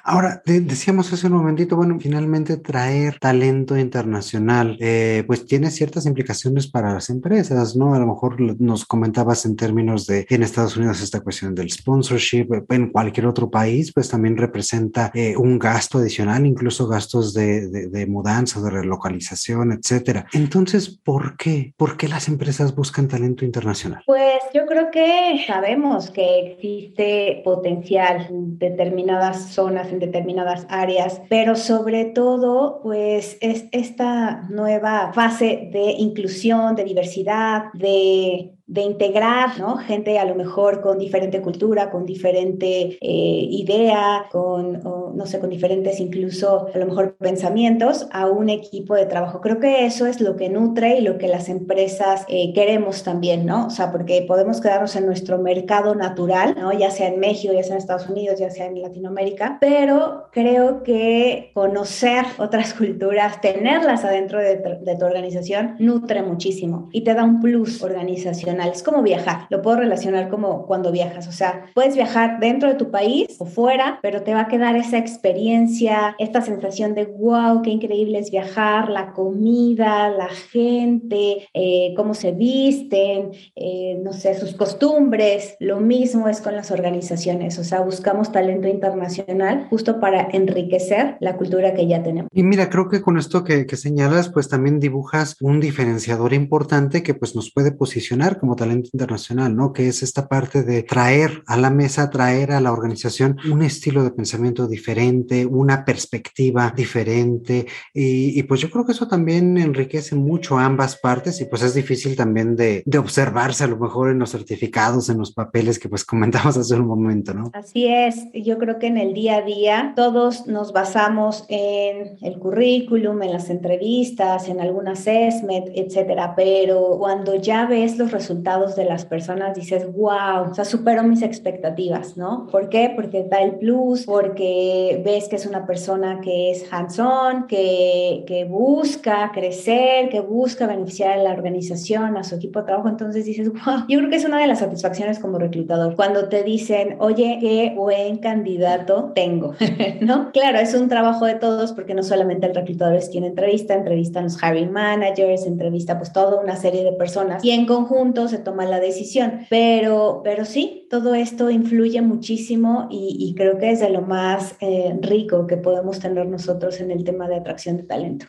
Ahora, 0.04 0.42
decíamos 0.44 1.12
hace 1.12 1.28
un 1.28 1.34
momentito, 1.34 1.76
bueno, 1.76 1.96
finalmente 2.00 2.56
traer 2.56 3.18
talento 3.20 3.76
internacional, 3.76 4.76
eh, 4.80 5.22
pues 5.28 5.46
tiene 5.46 5.70
ciertas 5.70 6.06
implicaciones 6.06 6.66
para 6.66 6.92
las 6.92 7.08
empresas, 7.08 7.76
¿no? 7.76 7.94
A 7.94 8.00
lo 8.00 8.08
mejor 8.08 8.40
nos 8.60 8.84
comentabas 8.84 9.46
en 9.46 9.54
términos 9.54 10.06
de 10.06 10.26
en 10.28 10.42
Estados 10.42 10.76
Unidos 10.76 11.00
esta 11.02 11.20
cuestión 11.20 11.54
del 11.54 11.70
sponsorship, 11.70 12.48
en 12.68 12.90
cualquier 12.90 13.26
otro 13.26 13.48
país, 13.48 13.92
pues 13.94 14.08
también 14.08 14.36
representa 14.36 15.12
eh, 15.14 15.36
un 15.36 15.58
gasto 15.58 15.98
adicional, 15.98 16.46
incluso 16.46 16.88
gastos 16.88 17.32
de, 17.32 17.68
de, 17.68 17.88
de, 17.88 18.06
mudanza, 18.06 18.60
de 18.60 18.70
relocalización, 18.70 19.70
etcétera. 19.70 20.26
Entonces, 20.32 20.88
¿por 20.88 21.36
qué? 21.36 21.74
¿Por 21.76 21.96
qué 21.96 22.08
las 22.08 22.26
empresas 22.26 22.74
buscan 22.74 23.06
talento 23.06 23.44
internacional? 23.44 24.02
Pues 24.06 24.42
yo 24.52 24.66
creo 24.66 24.90
que 24.90 25.44
sabemos 25.46 26.10
que 26.10 26.52
existe 26.52 27.40
potencial 27.44 28.26
en 28.28 28.58
determinadas 28.58 29.52
zonas 29.52 29.91
en 29.92 29.98
determinadas 29.98 30.66
áreas, 30.68 31.20
pero 31.28 31.54
sobre 31.54 32.06
todo, 32.06 32.80
pues 32.82 33.38
es 33.40 33.66
esta 33.72 34.42
nueva 34.48 35.12
fase 35.12 35.68
de 35.72 35.92
inclusión, 35.92 36.74
de 36.74 36.84
diversidad, 36.84 37.72
de 37.74 38.54
de 38.72 38.80
integrar, 38.80 39.58
¿no? 39.58 39.76
Gente 39.76 40.18
a 40.18 40.24
lo 40.24 40.34
mejor 40.34 40.80
con 40.80 40.98
diferente 40.98 41.42
cultura, 41.42 41.90
con 41.90 42.06
diferente 42.06 42.96
eh, 43.02 43.46
idea, 43.50 44.24
con, 44.32 44.80
no 45.14 45.26
sé, 45.26 45.40
con 45.40 45.50
diferentes 45.50 46.00
incluso 46.00 46.68
a 46.74 46.78
lo 46.78 46.86
mejor 46.86 47.14
pensamientos 47.16 48.08
a 48.12 48.28
un 48.28 48.48
equipo 48.48 48.94
de 48.94 49.04
trabajo. 49.04 49.42
Creo 49.42 49.60
que 49.60 49.84
eso 49.84 50.06
es 50.06 50.22
lo 50.22 50.36
que 50.36 50.48
nutre 50.48 50.98
y 50.98 51.02
lo 51.02 51.18
que 51.18 51.28
las 51.28 51.50
empresas 51.50 52.24
eh, 52.28 52.54
queremos 52.54 53.02
también, 53.02 53.44
¿no? 53.44 53.66
O 53.66 53.70
sea, 53.70 53.92
porque 53.92 54.24
podemos 54.26 54.62
quedarnos 54.62 54.96
en 54.96 55.04
nuestro 55.04 55.36
mercado 55.36 55.94
natural, 55.94 56.56
¿no? 56.58 56.72
Ya 56.72 56.90
sea 56.90 57.08
en 57.08 57.20
México, 57.20 57.52
ya 57.52 57.62
sea 57.62 57.74
en 57.74 57.78
Estados 57.78 58.08
Unidos, 58.08 58.40
ya 58.40 58.48
sea 58.48 58.64
en 58.64 58.80
Latinoamérica, 58.80 59.58
pero 59.60 60.28
creo 60.32 60.82
que 60.82 61.50
conocer 61.52 62.24
otras 62.38 62.72
culturas, 62.78 63.42
tenerlas 63.42 64.02
adentro 64.02 64.38
de, 64.38 64.56
de 64.56 64.96
tu 64.96 65.04
organización, 65.04 65.76
nutre 65.78 66.22
muchísimo 66.22 66.88
y 66.90 67.04
te 67.04 67.12
da 67.12 67.22
un 67.22 67.40
plus 67.40 67.82
organizacional 67.82 68.61
es 68.68 68.82
como 68.82 69.02
viajar. 69.02 69.46
Lo 69.50 69.62
puedo 69.62 69.78
relacionar 69.78 70.28
como 70.28 70.66
cuando 70.66 70.92
viajas. 70.92 71.28
O 71.28 71.32
sea, 71.32 71.66
puedes 71.74 71.94
viajar 71.94 72.40
dentro 72.40 72.68
de 72.68 72.74
tu 72.74 72.90
país 72.90 73.36
o 73.38 73.46
fuera, 73.46 73.98
pero 74.02 74.22
te 74.22 74.34
va 74.34 74.42
a 74.42 74.48
quedar 74.48 74.76
esa 74.76 74.98
experiencia, 74.98 76.14
esta 76.18 76.40
sensación 76.40 76.94
de 76.94 77.04
wow, 77.04 77.62
qué 77.62 77.70
increíble 77.70 78.18
es 78.18 78.30
viajar, 78.30 78.88
la 78.88 79.12
comida, 79.12 80.08
la 80.10 80.28
gente, 80.28 81.48
eh, 81.54 81.94
cómo 81.96 82.14
se 82.14 82.32
visten, 82.32 83.30
eh, 83.56 84.00
no 84.02 84.12
sé, 84.12 84.34
sus 84.38 84.54
costumbres. 84.54 85.56
Lo 85.60 85.80
mismo 85.80 86.28
es 86.28 86.40
con 86.40 86.56
las 86.56 86.70
organizaciones. 86.70 87.58
O 87.58 87.64
sea, 87.64 87.80
buscamos 87.80 88.32
talento 88.32 88.68
internacional 88.68 89.66
justo 89.70 90.00
para 90.00 90.28
enriquecer 90.32 91.16
la 91.20 91.36
cultura 91.36 91.74
que 91.74 91.86
ya 91.86 92.02
tenemos. 92.02 92.30
Y 92.32 92.42
mira, 92.42 92.68
creo 92.70 92.88
que 92.88 93.02
con 93.02 93.18
esto 93.18 93.44
que, 93.44 93.66
que 93.66 93.76
señalas, 93.76 94.28
pues 94.28 94.48
también 94.48 94.80
dibujas 94.80 95.36
un 95.40 95.60
diferenciador 95.60 96.32
importante 96.32 97.02
que 97.02 97.14
pues 97.14 97.34
nos 97.34 97.52
puede 97.52 97.72
posicionar 97.72 98.38
como 98.42 98.56
talento 98.56 98.90
internacional, 98.92 99.54
¿no? 99.54 99.72
Que 99.72 99.86
es 99.86 100.02
esta 100.02 100.26
parte 100.26 100.64
de 100.64 100.82
traer 100.82 101.44
a 101.46 101.56
la 101.56 101.70
mesa, 101.70 102.10
traer 102.10 102.50
a 102.50 102.60
la 102.60 102.72
organización 102.72 103.36
un 103.48 103.62
estilo 103.62 104.02
de 104.02 104.10
pensamiento 104.10 104.66
diferente, 104.66 105.46
una 105.46 105.84
perspectiva 105.84 106.74
diferente. 106.76 107.66
Y, 107.94 108.42
pues 108.42 108.60
yo 108.60 108.68
creo 108.68 108.84
que 108.84 108.90
eso 108.90 109.06
también 109.06 109.56
enriquece 109.58 110.16
mucho 110.16 110.58
ambas 110.58 110.96
partes 110.96 111.40
y 111.40 111.44
pues 111.44 111.62
es 111.62 111.74
difícil 111.74 112.16
también 112.16 112.56
de, 112.56 112.82
de 112.84 112.98
observarse 112.98 113.62
a 113.62 113.68
lo 113.68 113.76
mejor 113.76 114.10
en 114.10 114.18
los 114.18 114.32
certificados, 114.32 115.08
en 115.08 115.18
los 115.18 115.32
papeles 115.32 115.78
que 115.78 115.88
pues 115.88 116.04
comentamos 116.12 116.56
hace 116.56 116.74
un 116.74 116.88
momento, 116.88 117.32
¿no? 117.34 117.52
Así 117.52 117.86
es. 117.86 118.26
Yo 118.34 118.58
creo 118.58 118.80
que 118.80 118.88
en 118.88 118.98
el 118.98 119.14
día 119.14 119.36
a 119.36 119.42
día 119.42 119.92
todos 119.94 120.48
nos 120.48 120.72
basamos 120.72 121.44
en 121.48 122.16
el 122.22 122.40
currículum, 122.40 123.22
en 123.22 123.34
las 123.34 123.50
entrevistas, 123.50 124.48
en 124.48 124.60
algún 124.60 124.88
assessment, 124.88 125.68
etcétera. 125.76 126.34
Pero 126.34 126.96
cuando 126.98 127.36
ya 127.36 127.66
ves 127.66 127.98
los 127.98 128.10
resultados, 128.10 128.31
de 128.34 128.84
las 128.84 129.04
personas, 129.04 129.54
dices, 129.54 129.86
wow, 129.92 130.50
o 130.50 130.54
sea, 130.54 130.64
superó 130.64 131.02
mis 131.02 131.22
expectativas, 131.22 132.16
¿no? 132.16 132.46
¿Por 132.50 132.68
qué? 132.68 132.92
Porque 132.94 133.24
da 133.24 133.40
el 133.40 133.56
plus, 133.56 134.04
porque 134.06 135.02
ves 135.04 135.28
que 135.28 135.36
es 135.36 135.46
una 135.46 135.66
persona 135.66 136.20
que 136.20 136.50
es 136.50 136.64
hands-on, 136.72 137.46
que, 137.46 138.24
que 138.26 138.44
busca 138.44 139.30
crecer, 139.32 140.08
que 140.08 140.20
busca 140.20 140.66
beneficiar 140.66 141.18
a 141.18 141.22
la 141.22 141.32
organización, 141.32 142.16
a 142.16 142.24
su 142.24 142.36
equipo 142.36 142.60
de 142.60 142.66
trabajo. 142.66 142.88
Entonces 142.88 143.24
dices, 143.24 143.50
wow, 143.52 143.84
yo 143.88 143.98
creo 143.98 144.10
que 144.10 144.16
es 144.16 144.24
una 144.24 144.38
de 144.38 144.46
las 144.46 144.60
satisfacciones 144.60 145.18
como 145.18 145.38
reclutador, 145.38 145.94
cuando 145.96 146.28
te 146.28 146.42
dicen, 146.42 146.96
oye, 146.98 147.38
qué 147.40 147.72
buen 147.76 148.18
candidato 148.18 149.12
tengo, 149.14 149.54
¿no? 150.00 150.32
Claro, 150.32 150.58
es 150.58 150.74
un 150.74 150.88
trabajo 150.88 151.26
de 151.26 151.34
todos 151.34 151.72
porque 151.72 151.94
no 151.94 152.02
solamente 152.02 152.46
el 152.46 152.54
reclutador 152.54 152.92
tiene 153.10 153.28
entrevista, 153.28 153.74
entrevistan 153.74 154.24
los 154.24 154.38
hiring 154.42 154.72
managers, 154.72 155.46
entrevista 155.46 155.98
pues 155.98 156.12
toda 156.12 156.40
una 156.40 156.56
serie 156.56 156.84
de 156.84 156.92
personas 156.92 157.44
y 157.44 157.50
en 157.50 157.66
conjunto 157.66 158.21
se 158.28 158.38
toma 158.38 158.64
la 158.64 158.80
decisión. 158.80 159.46
Pero, 159.50 160.20
pero 160.24 160.44
sí, 160.44 160.86
todo 160.90 161.14
esto 161.14 161.50
influye 161.50 162.02
muchísimo 162.02 162.88
y, 162.90 163.34
creo 163.36 163.58
que 163.58 163.70
es 163.70 163.80
de 163.80 163.90
lo 163.90 164.02
más 164.02 164.56
eh, 164.60 164.96
rico 165.00 165.46
que 165.46 165.56
podemos 165.56 166.00
tener 166.00 166.26
nosotros 166.26 166.80
en 166.80 166.90
el 166.90 167.04
tema 167.04 167.28
de 167.28 167.36
atracción 167.36 167.76
de 167.76 167.84
talento. 167.84 168.26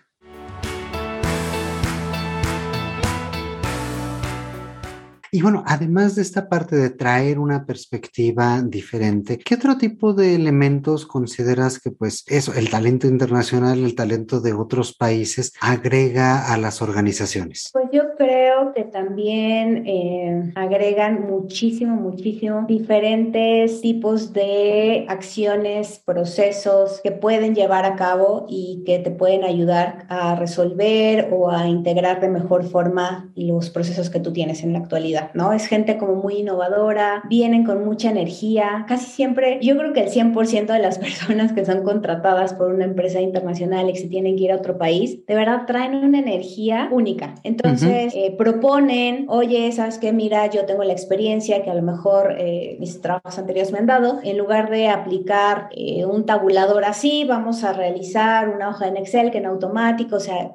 Y 5.35 5.41
bueno, 5.41 5.63
además 5.65 6.13
de 6.13 6.21
esta 6.21 6.47
parte 6.47 6.75
de 6.75 6.91
traer 6.91 7.39
una 7.39 7.65
perspectiva 7.65 8.61
diferente, 8.61 9.39
¿qué 9.39 9.55
otro 9.55 9.79
tipo 9.79 10.13
de 10.13 10.35
elementos 10.35 11.07
consideras 11.07 11.79
que 11.79 11.89
pues 11.89 12.23
eso, 12.27 12.53
el 12.53 12.69
talento 12.69 13.07
internacional, 13.07 13.83
el 13.83 13.95
talento 13.95 14.41
de 14.41 14.53
otros 14.53 14.95
países 14.95 15.51
agrega 15.59 16.53
a 16.53 16.57
las 16.57 16.83
organizaciones? 16.83 17.71
Pues 17.73 17.85
yo 17.91 18.13
creo 18.15 18.73
que 18.75 18.83
también 18.83 19.87
eh, 19.87 20.51
agregan 20.53 21.25
muchísimo, 21.27 21.95
muchísimo 21.95 22.65
diferentes 22.67 23.81
tipos 23.81 24.33
de 24.33 25.07
acciones, 25.09 25.99
procesos 26.05 27.01
que 27.01 27.11
pueden 27.11 27.55
llevar 27.55 27.85
a 27.85 27.95
cabo 27.95 28.45
y 28.47 28.83
que 28.85 28.99
te 28.99 29.09
pueden 29.09 29.45
ayudar 29.45 30.05
a 30.09 30.35
resolver 30.35 31.29
o 31.31 31.49
a 31.49 31.67
integrar 31.67 32.21
de 32.21 32.29
mejor 32.29 32.65
forma 32.65 33.31
los 33.35 33.71
procesos 33.71 34.11
que 34.11 34.19
tú 34.19 34.31
tienes 34.31 34.61
en 34.61 34.73
la 34.73 34.77
actualidad. 34.77 35.22
¿No? 35.33 35.53
Es 35.53 35.67
gente 35.67 35.97
como 35.97 36.15
muy 36.15 36.37
innovadora, 36.37 37.23
vienen 37.29 37.63
con 37.63 37.83
mucha 37.85 38.09
energía, 38.09 38.85
casi 38.87 39.05
siempre, 39.05 39.59
yo 39.61 39.77
creo 39.77 39.93
que 39.93 40.01
el 40.01 40.09
100% 40.09 40.73
de 40.73 40.79
las 40.79 40.99
personas 40.99 41.53
que 41.53 41.65
son 41.65 41.83
contratadas 41.83 42.53
por 42.53 42.73
una 42.73 42.85
empresa 42.85 43.21
internacional 43.21 43.89
y 43.89 43.93
que 43.93 43.99
se 43.99 44.07
tienen 44.07 44.35
que 44.35 44.43
ir 44.43 44.51
a 44.51 44.57
otro 44.57 44.77
país, 44.77 45.25
de 45.25 45.35
verdad 45.35 45.63
traen 45.65 45.95
una 45.95 46.19
energía 46.19 46.89
única. 46.91 47.35
Entonces, 47.43 48.13
eh, 48.15 48.33
proponen, 48.37 49.25
oye, 49.29 49.71
¿sabes 49.71 49.97
qué? 49.97 50.11
Mira, 50.13 50.47
yo 50.49 50.65
tengo 50.65 50.83
la 50.83 50.93
experiencia 50.93 51.63
que 51.63 51.69
a 51.69 51.75
lo 51.75 51.81
mejor 51.81 52.35
eh, 52.37 52.77
mis 52.79 53.01
trabajos 53.01 53.37
anteriores 53.37 53.71
me 53.71 53.79
han 53.79 53.85
dado, 53.85 54.19
en 54.23 54.37
lugar 54.37 54.69
de 54.69 54.89
aplicar 54.89 55.69
eh, 55.75 56.05
un 56.05 56.25
tabulador 56.25 56.85
así, 56.85 57.25
vamos 57.25 57.63
a 57.63 57.73
realizar 57.73 58.49
una 58.49 58.69
hoja 58.69 58.87
en 58.87 58.97
Excel 58.97 59.31
que 59.31 59.37
en 59.39 59.45
automático, 59.45 60.17
o 60.17 60.19
sea, 60.19 60.51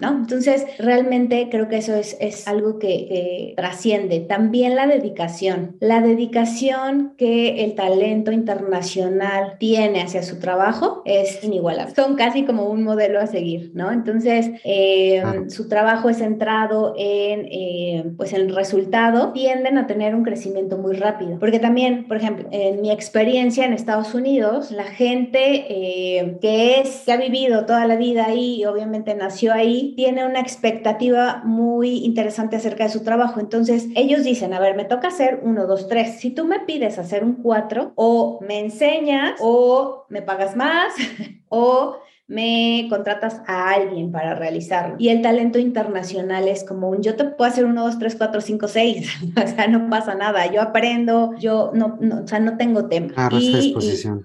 ¿no? 0.00 0.08
Entonces, 0.08 0.66
realmente 0.78 1.48
creo 1.50 1.68
que 1.68 1.78
eso 1.78 1.94
es, 1.94 2.16
es 2.20 2.46
algo 2.48 2.78
que 2.78 3.54
trasciende 3.56 4.07
También 4.20 4.76
la 4.76 4.86
dedicación. 4.86 5.76
La 5.80 6.00
dedicación 6.00 7.14
que 7.16 7.64
el 7.64 7.74
talento 7.74 8.32
internacional 8.32 9.56
tiene 9.58 10.02
hacia 10.02 10.22
su 10.22 10.38
trabajo 10.38 11.02
es 11.04 11.42
inigualable. 11.44 11.94
Son 11.94 12.16
casi 12.16 12.44
como 12.44 12.64
un 12.64 12.82
modelo 12.84 13.20
a 13.20 13.26
seguir, 13.26 13.72
¿no? 13.74 13.92
Entonces, 13.92 14.50
eh, 14.64 15.22
su 15.48 15.68
trabajo 15.68 16.08
es 16.08 16.18
centrado 16.18 16.94
en, 16.96 17.46
eh, 17.50 18.04
pues, 18.16 18.32
el 18.32 18.54
resultado. 18.54 19.32
Tienden 19.32 19.78
a 19.78 19.86
tener 19.86 20.14
un 20.14 20.22
crecimiento 20.22 20.78
muy 20.78 20.96
rápido. 20.96 21.38
Porque 21.38 21.58
también, 21.58 22.06
por 22.06 22.16
ejemplo, 22.16 22.48
en 22.50 22.80
mi 22.80 22.90
experiencia 22.90 23.64
en 23.64 23.72
Estados 23.72 24.14
Unidos, 24.14 24.70
la 24.70 24.84
gente 24.84 25.66
eh, 25.68 26.38
que 26.40 26.80
es, 26.80 27.02
que 27.04 27.12
ha 27.12 27.16
vivido 27.16 27.66
toda 27.66 27.86
la 27.86 27.96
vida 27.96 28.26
ahí 28.26 28.60
y 28.60 28.64
obviamente 28.64 29.14
nació 29.14 29.52
ahí, 29.52 29.94
tiene 29.96 30.24
una 30.24 30.40
expectativa 30.40 31.42
muy 31.44 32.04
interesante 32.04 32.56
acerca 32.56 32.84
de 32.84 32.90
su 32.90 33.02
trabajo. 33.02 33.40
Entonces, 33.40 33.88
ellos 33.98 34.24
dicen, 34.24 34.54
a 34.54 34.60
ver, 34.60 34.76
me 34.76 34.84
toca 34.84 35.08
hacer 35.08 35.40
uno, 35.42 35.66
dos, 35.66 35.88
tres. 35.88 36.20
Si 36.20 36.30
tú 36.30 36.44
me 36.44 36.60
pides 36.60 36.98
hacer 36.98 37.24
un 37.24 37.34
cuatro, 37.42 37.92
o 37.96 38.38
me 38.40 38.60
enseñas, 38.60 39.34
o 39.40 40.06
me 40.08 40.22
pagas 40.22 40.56
más, 40.56 40.94
o 41.48 41.98
me 42.28 42.86
contratas 42.90 43.40
a 43.46 43.70
alguien 43.70 44.12
para 44.12 44.34
realizarlo. 44.34 44.96
Y 44.98 45.08
el 45.08 45.22
talento 45.22 45.58
internacional 45.58 46.46
es 46.46 46.62
como 46.62 46.90
un 46.90 47.02
yo 47.02 47.16
te 47.16 47.24
puedo 47.24 47.50
hacer 47.50 47.64
uno, 47.64 47.86
dos, 47.86 47.98
tres, 47.98 48.16
cuatro, 48.16 48.42
cinco, 48.42 48.68
seis. 48.68 49.08
o 49.42 49.46
sea, 49.48 49.66
no 49.66 49.88
pasa 49.88 50.14
nada. 50.14 50.46
Yo 50.52 50.60
aprendo, 50.60 51.34
yo 51.38 51.72
no, 51.74 51.96
no 52.00 52.24
o 52.24 52.28
sea, 52.28 52.38
no 52.38 52.58
tengo 52.58 52.84
tema. 52.84 53.14
Ah, 53.16 53.30
y, 53.32 53.74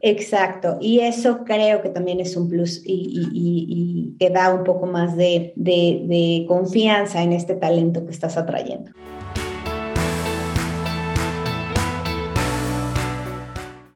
exacto. 0.01 0.77
Y 0.82 1.00
eso 1.00 1.46
creo 1.46 1.82
que 1.82 1.89
también 1.89 2.20
es 2.20 2.36
un 2.36 2.50
plus 2.50 2.82
y, 2.86 3.30
y, 3.34 3.65
y 3.70 4.18
que 4.20 4.30
da 4.30 4.53
un 4.53 4.65
poco 4.65 4.86
más 4.86 5.15
de, 5.15 5.53
de, 5.56 6.03
de 6.06 6.46
confianza 6.46 7.24
en 7.24 7.32
este 7.32 7.56
talento 7.56 8.06
que 8.06 8.12
estás 8.12 8.36
atrayendo. 8.36 8.92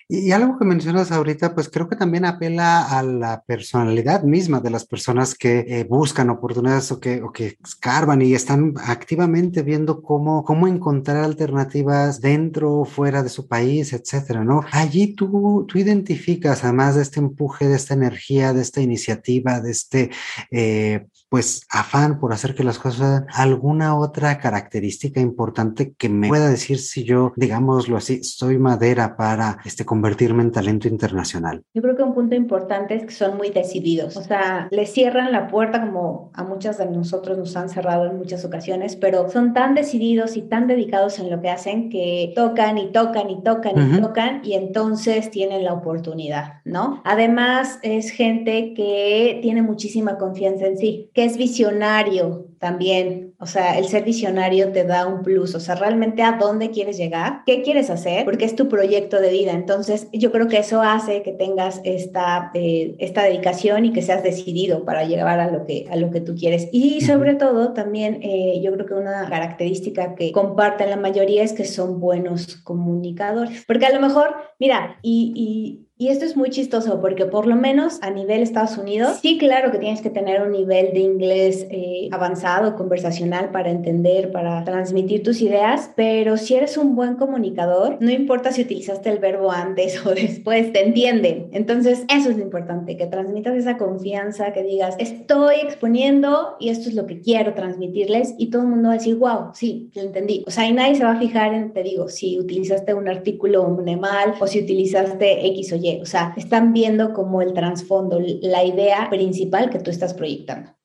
Y, 0.09 0.31
algo 0.31 0.57
que 0.57 0.63
mencionas 0.63 1.11
ahorita, 1.11 1.53
pues 1.53 1.67
creo 1.69 1.89
que 1.89 1.97
también 1.97 2.23
apela 2.23 2.85
a 2.85 3.03
la 3.03 3.43
personalidad 3.45 4.23
misma 4.23 4.61
de 4.61 4.69
las 4.69 4.85
personas 4.85 5.35
que 5.35 5.65
eh, 5.67 5.83
buscan 5.83 6.29
oportunidades 6.29 6.91
o 6.93 6.99
que, 7.01 7.21
o 7.21 7.31
que 7.31 7.57
escarban 7.61 8.21
y 8.21 8.33
están 8.33 8.73
activamente 8.77 9.63
viendo 9.63 10.01
cómo, 10.01 10.45
cómo 10.45 10.67
encontrar 10.69 11.17
alternativas 11.17 12.21
dentro 12.21 12.73
o 12.79 12.85
fuera 12.85 13.21
de 13.21 13.27
su 13.29 13.47
país, 13.49 13.91
etcétera, 13.91 14.45
¿no? 14.45 14.61
Allí 14.71 15.13
tú, 15.13 15.65
tú 15.67 15.77
identificas, 15.77 16.63
además 16.63 16.95
de 16.95 17.01
este 17.01 17.19
empuje, 17.19 17.67
de 17.67 17.75
esta 17.75 17.93
energía, 17.93 18.53
de 18.53 18.61
esta 18.61 18.81
iniciativa, 18.81 19.59
de 19.59 19.71
este, 19.71 20.11
eh, 20.51 21.05
pues, 21.29 21.65
afán 21.69 22.19
por 22.19 22.33
hacer 22.33 22.55
que 22.55 22.63
las 22.63 22.79
cosas, 22.79 23.23
alguna 23.33 23.97
otra 23.97 24.39
característica 24.39 25.19
importante 25.19 25.93
que 25.97 26.09
me 26.09 26.27
pueda 26.27 26.49
decir 26.49 26.79
si 26.79 27.03
yo, 27.03 27.33
digámoslo 27.35 27.97
así, 27.97 28.23
soy 28.23 28.57
madera 28.57 29.15
para 29.15 29.59
este 29.65 29.85
convertirme 29.85 30.43
en 30.43 30.51
talento 30.51 30.87
internacional? 30.87 31.63
Yo 31.73 31.81
creo 31.81 31.95
que 31.95 32.03
un 32.03 32.13
punto 32.13 32.35
importante 32.35 32.95
es 32.95 33.05
que 33.05 33.11
son 33.11 33.37
muy 33.37 33.49
decididos, 33.49 34.17
o 34.17 34.23
sea, 34.23 34.67
le 34.71 34.85
cierran 34.85 35.31
la 35.31 35.47
puerta 35.47 35.81
como 35.81 36.31
a 36.33 36.43
muchas 36.43 36.77
de 36.77 36.85
nosotros 36.85 37.37
nos 37.37 37.55
han 37.55 37.69
cerrado 37.69 38.05
en 38.05 38.17
muchas 38.17 38.45
ocasiones, 38.45 38.95
pero 38.95 39.29
son 39.29 39.53
tan 39.53 39.75
decididos 39.75 40.37
y 40.37 40.41
tan 40.43 40.67
dedicados 40.67 41.19
en 41.19 41.29
lo 41.29 41.41
que 41.41 41.49
hacen 41.49 41.89
que 41.89 42.33
tocan 42.35 42.77
y 42.77 42.91
tocan 42.91 43.29
y 43.29 43.41
tocan 43.43 43.93
y 43.95 44.01
tocan 44.01 44.41
y 44.43 44.53
entonces 44.53 45.29
tienen 45.31 45.63
la 45.63 45.73
oportunidad, 45.73 46.61
¿no? 46.65 47.01
Además, 47.05 47.79
es 47.81 48.11
gente 48.11 48.73
que 48.73 49.39
tiene 49.41 49.61
muchísima 49.61 50.17
confianza 50.17 50.67
en 50.67 50.77
sí, 50.77 51.09
que 51.17 51.25
es 51.25 51.35
visionario, 51.35 52.45
también, 52.59 53.33
o 53.39 53.47
sea, 53.47 53.79
el 53.79 53.87
ser 53.87 54.03
visionario 54.03 54.71
te 54.71 54.83
da 54.83 55.07
un 55.07 55.23
plus, 55.23 55.55
o 55.55 55.59
sea, 55.59 55.73
realmente 55.73 56.21
a 56.21 56.37
dónde 56.39 56.69
quieres 56.69 56.95
llegar, 56.95 57.41
qué 57.47 57.63
quieres 57.63 57.89
hacer, 57.89 58.23
porque 58.23 58.45
es 58.45 58.55
tu 58.55 58.69
proyecto 58.69 59.19
de 59.19 59.31
vida. 59.31 59.53
Entonces, 59.53 60.09
yo 60.13 60.31
creo 60.31 60.47
que 60.47 60.59
eso 60.59 60.83
hace 60.83 61.23
que 61.23 61.31
tengas 61.31 61.81
esta, 61.83 62.51
eh, 62.53 62.95
esta 62.99 63.23
dedicación 63.23 63.85
y 63.85 63.93
que 63.93 64.03
seas 64.03 64.21
decidido 64.21 64.85
para 64.85 65.05
llegar 65.05 65.39
a 65.39 65.49
lo 65.49 65.65
que, 65.65 65.87
a 65.89 65.95
lo 65.95 66.11
que 66.11 66.21
tú 66.21 66.35
quieres. 66.35 66.69
Y 66.71 67.01
sobre 67.01 67.33
todo, 67.33 67.73
también 67.73 68.19
eh, 68.21 68.61
yo 68.63 68.71
creo 68.73 68.85
que 68.85 68.93
una 68.93 69.27
característica 69.27 70.13
que 70.13 70.31
comparten 70.31 70.91
la 70.91 70.97
mayoría 70.97 71.41
es 71.41 71.53
que 71.53 71.65
son 71.65 71.99
buenos 71.99 72.57
comunicadores, 72.57 73.65
porque 73.65 73.87
a 73.87 73.91
lo 73.91 73.99
mejor, 73.99 74.35
mira, 74.59 74.99
y 75.01 75.33
y 75.35 75.86
esto 76.09 76.25
es 76.25 76.37
muy 76.37 76.51
chistoso 76.51 77.01
porque 77.01 77.25
por 77.25 77.47
lo 77.47 77.55
menos 77.55 77.97
a 78.03 78.11
nivel 78.11 78.41
Estados 78.41 78.77
Unidos, 78.77 79.17
sí, 79.19 79.39
claro 79.39 79.71
que 79.71 79.79
tienes 79.79 80.01
que 80.01 80.11
tener 80.11 80.43
un 80.43 80.51
nivel 80.51 80.93
de 80.93 80.99
inglés 80.99 81.65
eh, 81.71 82.07
avanzado, 82.11 82.75
conversacional 82.75 83.49
para 83.49 83.71
entender, 83.71 84.31
para 84.31 84.63
transmitir 84.63 85.23
tus 85.23 85.41
ideas, 85.41 85.89
pero 85.95 86.37
si 86.37 86.53
eres 86.53 86.77
un 86.77 86.95
buen 86.95 87.15
comunicador, 87.15 87.97
no 87.99 88.11
importa 88.11 88.51
si 88.51 88.61
utilizaste 88.61 89.09
el 89.09 89.17
verbo 89.17 89.51
antes 89.51 90.05
o 90.05 90.13
después, 90.13 90.71
te 90.71 90.85
entienden. 90.85 91.49
Entonces, 91.51 92.05
eso 92.13 92.29
es 92.29 92.37
lo 92.37 92.43
importante, 92.43 92.95
que 92.95 93.07
transmitas 93.07 93.55
esa 93.55 93.77
confianza, 93.77 94.53
que 94.53 94.61
digas, 94.61 94.95
estoy 94.99 95.55
exponiendo 95.63 96.57
y 96.59 96.69
esto 96.69 96.89
es 96.89 96.95
lo 96.95 97.07
que 97.07 97.21
quiero 97.21 97.55
transmitirles 97.55 98.35
y 98.37 98.51
todo 98.51 98.61
el 98.61 98.67
mundo 98.67 98.89
va 98.89 98.93
a 98.93 98.97
decir, 98.97 99.15
wow, 99.15 99.49
sí, 99.55 99.89
lo 99.95 100.03
entendí. 100.03 100.43
O 100.45 100.51
sea, 100.51 100.67
y 100.67 100.73
nadie 100.73 100.93
se 100.93 101.03
va 101.03 101.13
a 101.13 101.19
fijar 101.19 101.55
en, 101.55 101.73
te 101.73 101.81
digo, 101.81 102.07
si 102.07 102.39
utilizaste 102.39 102.93
un 102.93 103.07
artículo 103.07 103.67
mal 103.99 104.35
o 104.39 104.47
si 104.47 104.59
utilizaste 104.59 105.47
X 105.47 105.73
o 105.73 105.75
Y 105.75 105.86
o 106.01 106.05
sea, 106.05 106.33
están 106.37 106.73
viendo 106.73 107.13
como 107.13 107.41
el 107.41 107.53
trasfondo, 107.53 108.19
la 108.21 108.63
idea 108.63 109.09
principal 109.09 109.69
que 109.69 109.79
tú 109.79 109.89
estás 109.89 110.13
proyectando. 110.13 110.76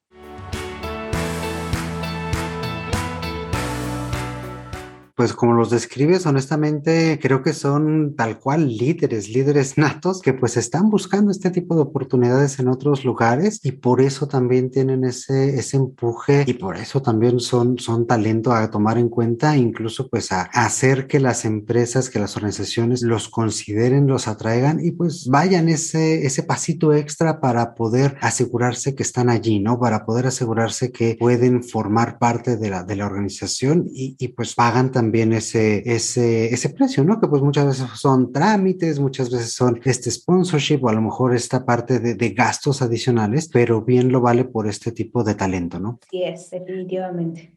Pues 5.14 5.34
como 5.34 5.54
los 5.54 5.70
describes, 5.70 6.26
honestamente 6.26 7.18
creo 7.20 7.42
que 7.42 7.52
son 7.52 8.14
tal 8.16 8.38
cual 8.38 8.76
líderes, 8.76 9.28
líderes 9.28 9.76
natos 9.78 10.20
que 10.22 10.32
pues 10.32 10.56
están 10.56 10.90
buscando 10.90 11.30
este 11.30 11.50
tipo 11.50 11.74
de 11.74 11.82
oportunidades 11.82 12.58
en 12.58 12.68
otros 12.68 13.04
lugares 13.04 13.60
y 13.62 13.72
por 13.72 14.00
eso 14.00 14.26
también 14.26 14.70
tienen 14.70 15.04
ese, 15.04 15.58
ese 15.58 15.76
empuje 15.76 16.44
y 16.46 16.54
por 16.54 16.76
eso 16.76 17.02
también 17.02 17.40
son, 17.40 17.78
son 17.78 18.06
talento 18.06 18.52
a 18.52 18.70
tomar 18.70 18.98
en 18.98 19.08
cuenta, 19.08 19.56
incluso 19.56 20.08
pues 20.08 20.32
a, 20.32 20.42
hacer 20.42 21.06
que 21.06 21.20
las 21.20 21.44
empresas, 21.44 22.08
que 22.08 22.18
las 22.18 22.36
organizaciones 22.36 23.02
los 23.02 23.28
consideren, 23.28 24.06
los 24.06 24.28
atraigan 24.28 24.84
y 24.84 24.92
pues 24.92 25.26
vayan 25.28 25.68
ese, 25.68 26.26
ese 26.26 26.42
pasito 26.42 26.92
extra 26.92 27.40
para 27.40 27.74
poder 27.74 28.16
asegurarse 28.20 28.94
que 28.94 29.02
están 29.02 29.28
allí, 29.28 29.60
¿no? 29.60 29.78
Para 29.78 30.04
poder 30.04 30.26
asegurarse 30.26 30.90
que 30.90 31.16
pueden 31.18 31.62
formar 31.62 32.18
parte 32.18 32.56
de 32.56 32.70
la, 32.70 32.84
de 32.84 32.96
la 32.96 33.06
organización 33.06 33.86
y, 33.92 34.16
y 34.18 34.28
pues 34.28 34.54
pagan 34.54 34.90
también 34.90 35.01
también 35.02 35.32
ese, 35.32 35.82
ese, 35.84 36.54
ese 36.54 36.70
precio, 36.70 37.02
¿no? 37.02 37.20
Que 37.20 37.26
pues 37.26 37.42
muchas 37.42 37.66
veces 37.66 37.88
son 37.98 38.32
trámites, 38.32 39.00
muchas 39.00 39.32
veces 39.32 39.52
son 39.52 39.80
este 39.84 40.12
sponsorship 40.12 40.78
o 40.82 40.88
a 40.88 40.92
lo 40.92 41.02
mejor 41.02 41.34
esta 41.34 41.64
parte 41.64 41.98
de, 41.98 42.14
de 42.14 42.30
gastos 42.30 42.82
adicionales, 42.82 43.48
pero 43.48 43.82
bien 43.82 44.12
lo 44.12 44.20
vale 44.20 44.44
por 44.44 44.68
este 44.68 44.92
tipo 44.92 45.24
de 45.24 45.34
talento, 45.34 45.80
¿no? 45.80 45.98
Sí, 46.08 46.22
es, 46.22 46.50
definitivamente. 46.50 47.52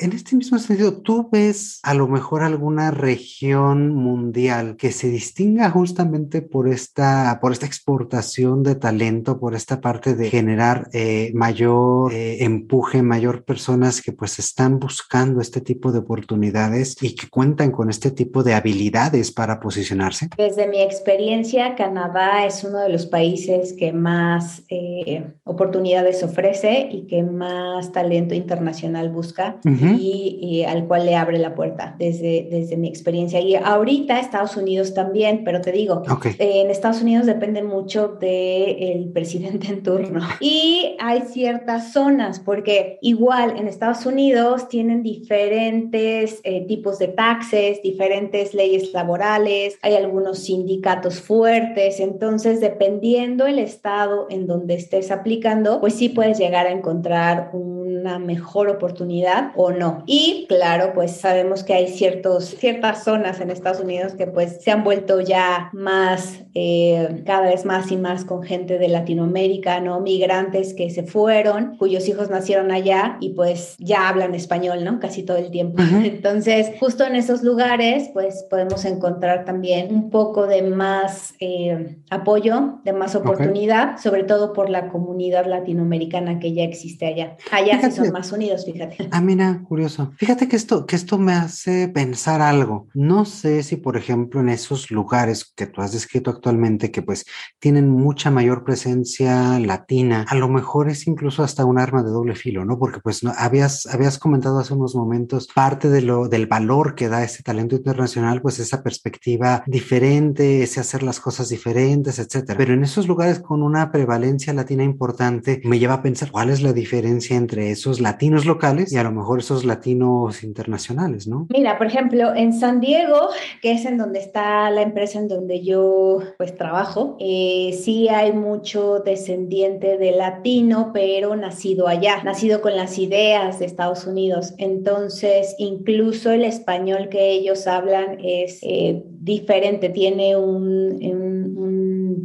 En 0.00 0.12
este 0.12 0.36
mismo 0.36 0.58
sentido, 0.58 1.00
¿tú 1.02 1.28
ves 1.30 1.80
a 1.82 1.94
lo 1.94 2.06
mejor 2.08 2.42
alguna 2.42 2.90
región 2.90 3.94
mundial 3.94 4.76
que 4.76 4.92
se 4.92 5.08
distinga 5.08 5.70
justamente 5.70 6.42
por 6.42 6.68
esta, 6.68 7.38
por 7.40 7.52
esta 7.52 7.66
exportación 7.66 8.62
de 8.62 8.74
talento, 8.74 9.38
por 9.38 9.54
esta 9.54 9.80
parte 9.80 10.14
de 10.14 10.30
generar 10.30 10.88
eh, 10.92 11.30
mayor 11.34 12.12
eh, 12.14 12.44
empuje, 12.44 13.02
mayor 13.02 13.44
personas 13.44 14.02
que 14.02 14.12
pues 14.12 14.38
están 14.38 14.78
buscando 14.78 15.40
este 15.40 15.60
tipo 15.60 15.92
de 15.92 16.00
oportunidades 16.00 16.96
y 17.00 17.14
que 17.14 17.28
cuentan 17.28 17.70
con 17.70 17.90
este 17.90 18.10
tipo 18.10 18.42
de 18.42 18.54
habilidades 18.54 19.32
para 19.32 19.60
posicionarse? 19.60 20.28
Desde 20.36 20.68
mi 20.68 20.80
experiencia, 20.80 21.74
Canadá 21.74 22.46
es 22.46 22.64
uno 22.64 22.78
de 22.78 22.88
los 22.88 23.06
países 23.06 23.72
que 23.72 23.92
más 23.92 24.62
eh, 24.68 25.24
oportunidades 25.44 26.22
ofrece 26.22 26.88
y 26.90 27.06
que 27.06 27.22
más 27.22 27.92
talento 27.92 28.34
internacional 28.34 29.10
busca 29.10 29.58
y, 29.80 30.64
al 30.64 30.86
cual 30.86 31.06
le 31.06 31.16
abre 31.16 31.38
la 31.38 31.54
puerta 31.54 31.94
desde, 31.98 32.46
desde 32.50 32.76
mi 32.76 32.88
experiencia. 32.88 33.40
Y 33.40 33.54
ahorita 33.54 34.18
Estados 34.18 34.56
Unidos 34.56 34.94
también, 34.94 35.42
pero 35.44 35.60
te 35.60 35.72
digo, 35.72 36.02
en 36.38 36.70
Estados 36.70 37.02
Unidos 37.02 37.26
depende 37.26 37.62
mucho 37.62 38.18
del 38.20 39.10
presidente 39.12 39.68
en 39.68 39.82
turno. 39.82 40.20
Y 40.40 40.96
hay 40.98 41.22
ciertas 41.22 41.92
zonas, 41.92 42.40
porque 42.40 42.98
igual 43.02 43.56
en 43.58 43.68
Estados 43.68 44.06
Unidos 44.06 44.68
tienen 44.68 45.02
diferentes 45.02 46.40
eh, 46.44 46.64
tipos 46.66 46.98
de 46.98 47.08
taxes, 47.08 47.82
diferentes 47.82 48.54
leyes 48.54 48.92
laborales, 48.92 49.78
hay 49.82 49.94
algunos 49.94 50.40
sindicatos 50.40 51.20
fuertes, 51.20 52.00
entonces 52.00 52.60
dependiendo 52.60 53.46
el 53.46 53.58
estado 53.58 54.26
en 54.30 54.46
donde 54.46 54.74
estés 54.74 55.10
aplicando, 55.10 55.80
pues 55.80 55.94
sí 55.94 56.08
puedes 56.08 56.38
llegar 56.38 56.66
a 56.66 56.72
encontrar 56.72 57.50
un 57.52 57.79
una 58.00 58.18
mejor 58.18 58.68
oportunidad 58.68 59.52
o 59.56 59.70
no. 59.70 60.02
Y 60.06 60.46
claro, 60.48 60.92
pues 60.94 61.12
sabemos 61.12 61.62
que 61.64 61.74
hay 61.74 61.88
ciertos, 61.88 62.46
ciertas 62.46 63.04
zonas 63.04 63.40
en 63.40 63.50
Estados 63.50 63.80
Unidos 63.80 64.14
que 64.14 64.26
pues 64.26 64.62
se 64.62 64.70
han 64.70 64.84
vuelto 64.84 65.20
ya 65.20 65.70
más, 65.72 66.40
eh, 66.54 67.22
cada 67.26 67.48
vez 67.48 67.64
más 67.64 67.90
y 67.92 67.96
más 67.96 68.24
con 68.24 68.42
gente 68.42 68.78
de 68.78 68.88
Latinoamérica, 68.88 69.80
¿no? 69.80 70.00
Migrantes 70.00 70.74
que 70.74 70.90
se 70.90 71.02
fueron, 71.02 71.76
cuyos 71.76 72.08
hijos 72.08 72.30
nacieron 72.30 72.70
allá 72.70 73.16
y 73.20 73.30
pues 73.30 73.76
ya 73.78 74.08
hablan 74.08 74.34
español, 74.34 74.84
¿no? 74.84 74.98
Casi 75.00 75.22
todo 75.22 75.36
el 75.36 75.50
tiempo. 75.50 75.82
Entonces, 76.04 76.72
justo 76.78 77.04
en 77.04 77.16
esos 77.16 77.42
lugares, 77.42 78.10
pues 78.12 78.44
podemos 78.48 78.84
encontrar 78.84 79.44
también 79.44 79.94
un 79.94 80.10
poco 80.10 80.46
de 80.46 80.62
más 80.62 81.34
eh, 81.40 81.98
apoyo, 82.10 82.80
de 82.84 82.92
más 82.92 83.14
oportunidad, 83.14 83.98
sobre 83.98 84.24
todo 84.24 84.52
por 84.52 84.70
la 84.70 84.88
comunidad 84.88 85.46
latinoamericana 85.46 86.38
que 86.38 86.52
ya 86.52 86.64
existe 86.64 87.06
allá. 87.06 87.36
Allá 87.50 87.80
sí 87.90 87.96
son 87.96 88.12
más 88.12 88.32
unidos, 88.32 88.64
fíjate. 88.64 89.08
Ah, 89.10 89.20
mira, 89.20 89.62
curioso. 89.68 90.12
Fíjate 90.16 90.48
que 90.48 90.56
esto, 90.56 90.86
que 90.86 90.96
esto 90.96 91.18
me 91.18 91.32
hace 91.32 91.88
pensar 91.88 92.40
algo. 92.42 92.88
No 92.94 93.24
sé 93.24 93.62
si, 93.62 93.76
por 93.76 93.96
ejemplo, 93.96 94.40
en 94.40 94.48
esos 94.48 94.90
lugares 94.90 95.52
que 95.54 95.66
tú 95.66 95.80
has 95.80 95.92
descrito 95.92 96.30
actualmente, 96.30 96.90
que 96.90 97.02
pues 97.02 97.24
tienen 97.58 97.88
mucha 97.88 98.30
mayor 98.30 98.64
presencia 98.64 99.58
latina, 99.58 100.24
a 100.28 100.34
lo 100.34 100.48
mejor 100.48 100.88
es 100.88 101.06
incluso 101.06 101.42
hasta 101.42 101.64
un 101.64 101.78
arma 101.78 102.02
de 102.02 102.10
doble 102.10 102.34
filo, 102.34 102.64
¿no? 102.64 102.78
Porque 102.78 103.00
pues 103.00 103.22
no, 103.22 103.32
habías, 103.36 103.86
habías 103.86 104.18
comentado 104.18 104.58
hace 104.58 104.74
unos 104.74 104.94
momentos 104.94 105.48
parte 105.54 105.88
de 105.88 106.02
lo, 106.02 106.28
del 106.28 106.46
valor 106.46 106.94
que 106.94 107.08
da 107.08 107.24
ese 107.24 107.42
talento 107.42 107.76
internacional, 107.76 108.42
pues 108.42 108.58
esa 108.58 108.82
perspectiva 108.82 109.62
diferente, 109.66 110.62
ese 110.62 110.80
hacer 110.80 111.02
las 111.02 111.20
cosas 111.20 111.48
diferentes, 111.48 112.18
etcétera. 112.18 112.56
Pero 112.56 112.74
en 112.74 112.84
esos 112.84 113.06
lugares 113.06 113.40
con 113.40 113.62
una 113.62 113.90
prevalencia 113.90 114.52
latina 114.52 114.84
importante, 114.84 115.60
me 115.64 115.78
lleva 115.78 115.94
a 115.94 116.02
pensar 116.02 116.30
cuál 116.30 116.50
es 116.50 116.62
la 116.62 116.72
diferencia 116.72 117.36
entre 117.36 117.70
esos 117.80 118.00
latinos 118.00 118.44
locales 118.44 118.92
y 118.92 118.98
a 118.98 119.02
lo 119.02 119.10
mejor 119.10 119.40
esos 119.40 119.64
latinos 119.64 120.44
internacionales, 120.44 121.26
¿no? 121.26 121.46
Mira, 121.48 121.78
por 121.78 121.86
ejemplo, 121.86 122.34
en 122.34 122.52
San 122.52 122.80
Diego, 122.80 123.30
que 123.62 123.72
es 123.72 123.84
en 123.86 123.96
donde 123.96 124.20
está 124.20 124.70
la 124.70 124.82
empresa 124.82 125.18
en 125.18 125.28
donde 125.28 125.62
yo 125.62 126.18
pues 126.36 126.54
trabajo, 126.54 127.16
eh, 127.18 127.78
sí 127.82 128.08
hay 128.08 128.32
mucho 128.32 129.00
descendiente 129.00 129.96
de 129.96 130.12
latino, 130.12 130.90
pero 130.92 131.34
nacido 131.36 131.88
allá, 131.88 132.22
nacido 132.22 132.60
con 132.60 132.76
las 132.76 132.98
ideas 132.98 133.58
de 133.58 133.64
Estados 133.64 134.06
Unidos. 134.06 134.54
Entonces, 134.58 135.54
incluso 135.58 136.30
el 136.30 136.44
español 136.44 137.08
que 137.08 137.30
ellos 137.30 137.66
hablan 137.66 138.18
es 138.22 138.58
eh, 138.62 139.02
diferente, 139.20 139.88
tiene 139.88 140.36
un, 140.36 141.02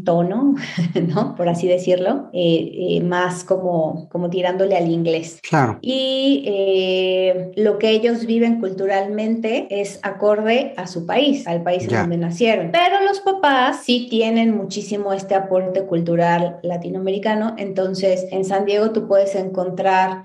tono, 0.06 0.56
¿no? 1.08 1.36
Por 1.36 1.50
así 1.50 1.68
decirlo, 1.68 2.30
eh, 2.32 2.98
eh, 2.98 3.02
más 3.02 3.44
como, 3.44 4.08
como 4.10 4.30
tirándole 4.30 4.78
al 4.78 4.90
inglés. 4.90 5.40
Claro. 5.48 5.80
Y 5.82 6.44
eh, 6.48 7.52
lo 7.58 7.78
que 7.78 7.90
ellos 7.90 8.26
viven 8.26 8.60
culturalmente 8.62 9.68
es 9.70 10.00
acorde 10.04 10.74
a 10.78 10.88
su 10.88 11.06
país, 11.06 11.46
al 11.48 11.64
país 11.64 11.84
en 11.84 11.90
donde 11.90 12.18
nacieron. 12.18 12.72
Pero 12.72 13.04
los 13.04 13.20
papás 13.20 13.82
sí 13.84 14.08
tienen 14.10 14.56
muchísimo 14.56 15.12
este 15.12 15.36
aporte 15.36 15.84
cultural 15.84 16.60
latinoamericano. 16.64 17.56
Entonces, 17.58 18.26
en 18.32 18.46
San 18.46 18.66
Diego 18.66 18.92
tú 18.92 19.08
puedes 19.08 19.36
encontrar 19.36 20.24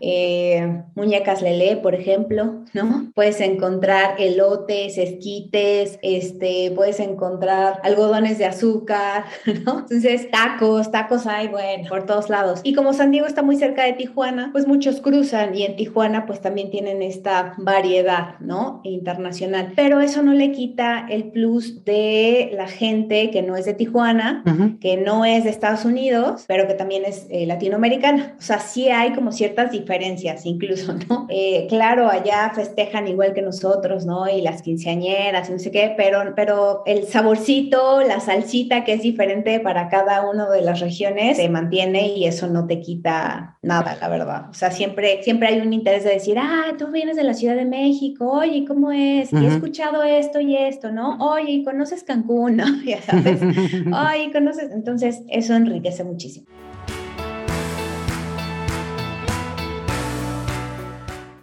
muñecas 0.95 1.43
lele, 1.43 1.77
por 1.79 1.95
ejemplo, 1.95 2.65
¿no? 2.75 3.11
Puedes 3.15 3.41
encontrar 3.41 4.21
elotes, 4.21 4.99
esquites, 4.99 5.99
este, 6.03 6.73
puedes 6.77 7.01
encontrar 7.01 7.81
algodones 7.83 8.39
de 8.39 8.45
azúcar, 8.45 9.25
entonces, 9.79 10.31
tacos, 10.31 10.91
tacos 10.91 11.27
hay, 11.27 11.49
bueno, 11.49 11.89
por 11.89 12.07
todos 12.07 12.29
lados. 12.29 12.61
Y 12.63 12.75
como 12.75 12.93
San 12.93 13.11
Diego 13.11 13.27
está 13.27 13.43
muy 13.43 13.57
cerca 13.57 13.85
de 13.85 13.93
Tijuana, 13.93 14.51
pues 14.53 14.67
muchos 14.67 15.01
cruzan 15.01 15.55
y 15.55 15.65
en 15.65 15.77
Tijuana 15.77 16.27
pues 16.27 16.41
también 16.41 16.71
tienen 16.71 17.03
esta 17.03 17.55
variedad, 17.59 18.39
¿no? 18.41 18.81
Internacional. 18.85 19.73
Pero 19.77 20.01
eso 20.01 20.23
no 20.23 20.33
le 20.33 20.53
quita 20.53 21.07
el 21.09 21.31
plus 21.31 21.85
de 21.85 22.51
la 22.55 22.69
gente 22.69 23.31
que 23.31 23.43
no 23.43 23.57
es 23.57 23.65
de 23.65 23.75
Tijuana, 23.75 24.43
que 24.81 24.97
no 24.97 25.25
es 25.25 25.45
de 25.45 25.51
Estados 25.51 25.85
Unidos, 25.85 26.45
pero 26.47 26.67
que 26.67 26.75
también 26.75 27.05
es 27.05 27.27
eh, 27.31 27.47
latinoamericana. 27.47 28.37
O 28.39 28.43
sea, 28.43 28.59
sí 28.59 28.89
hay 28.89 29.13
como 29.13 29.33
ciertas 29.33 29.71
diferencias 29.71 30.47
incluso, 30.47 30.95
¿no? 31.09 31.27
Eh, 31.29 31.67
claro, 31.69 32.09
allá 32.09 32.51
festejan 32.55 33.09
igual 33.09 33.35
que 33.35 33.43
nosotros, 33.43 34.07
¿no? 34.07 34.29
Y 34.29 34.41
las 34.41 34.63
quinceañeras 34.63 35.49
y 35.49 35.53
no 35.53 35.59
sé 35.59 35.71
qué, 35.71 35.95
pero, 35.97 36.21
pero 36.35 36.83
el 36.87 37.07
saborcito, 37.07 38.01
la 38.03 38.21
salsita 38.21 38.85
que 38.85 38.95
es 38.95 39.03
diferente 39.03 39.60
para 39.61 39.89
cada 39.89 40.29
una 40.29 40.49
de 40.51 40.63
las 40.63 40.81
regiones 40.81 41.37
se 41.37 41.49
mantiene 41.49 42.09
y 42.09 42.27
eso 42.27 42.49
no 42.49 42.67
te 42.67 42.81
quita 42.81 43.59
nada, 43.63 43.97
la 44.01 44.09
verdad. 44.09 44.51
O 44.51 44.55
sea, 44.55 44.71
siempre, 44.71 45.23
siempre 45.23 45.49
hay 45.49 45.61
un 45.61 45.73
interés 45.73 46.05
de 46.05 46.11
decir, 46.11 46.39
ah, 46.39 46.75
tú 46.79 46.89
vienes 46.89 47.17
de 47.17 47.25
la 47.25 47.35
Ciudad 47.35 47.57
de 47.57 47.65
México, 47.65 48.31
oye, 48.31 48.65
¿cómo 48.67 48.93
es? 48.93 49.33
Y 49.33 49.37
he 49.37 49.49
escuchado 49.49 50.03
esto 50.03 50.41
y 50.41 50.57
esto, 50.57 50.93
¿no? 50.93 51.17
Oye, 51.19 51.63
¿conoces 51.65 52.05
Cancún? 52.05 52.57
¿no? 52.57 52.83
Ya 52.85 53.01
sabes. 53.03 53.41
Oye, 53.43 54.31
¿conoces? 54.33 54.71
Entonces, 54.73 55.23
eso 55.29 55.55
enriquece 55.55 56.05
muchísimo. 56.05 56.47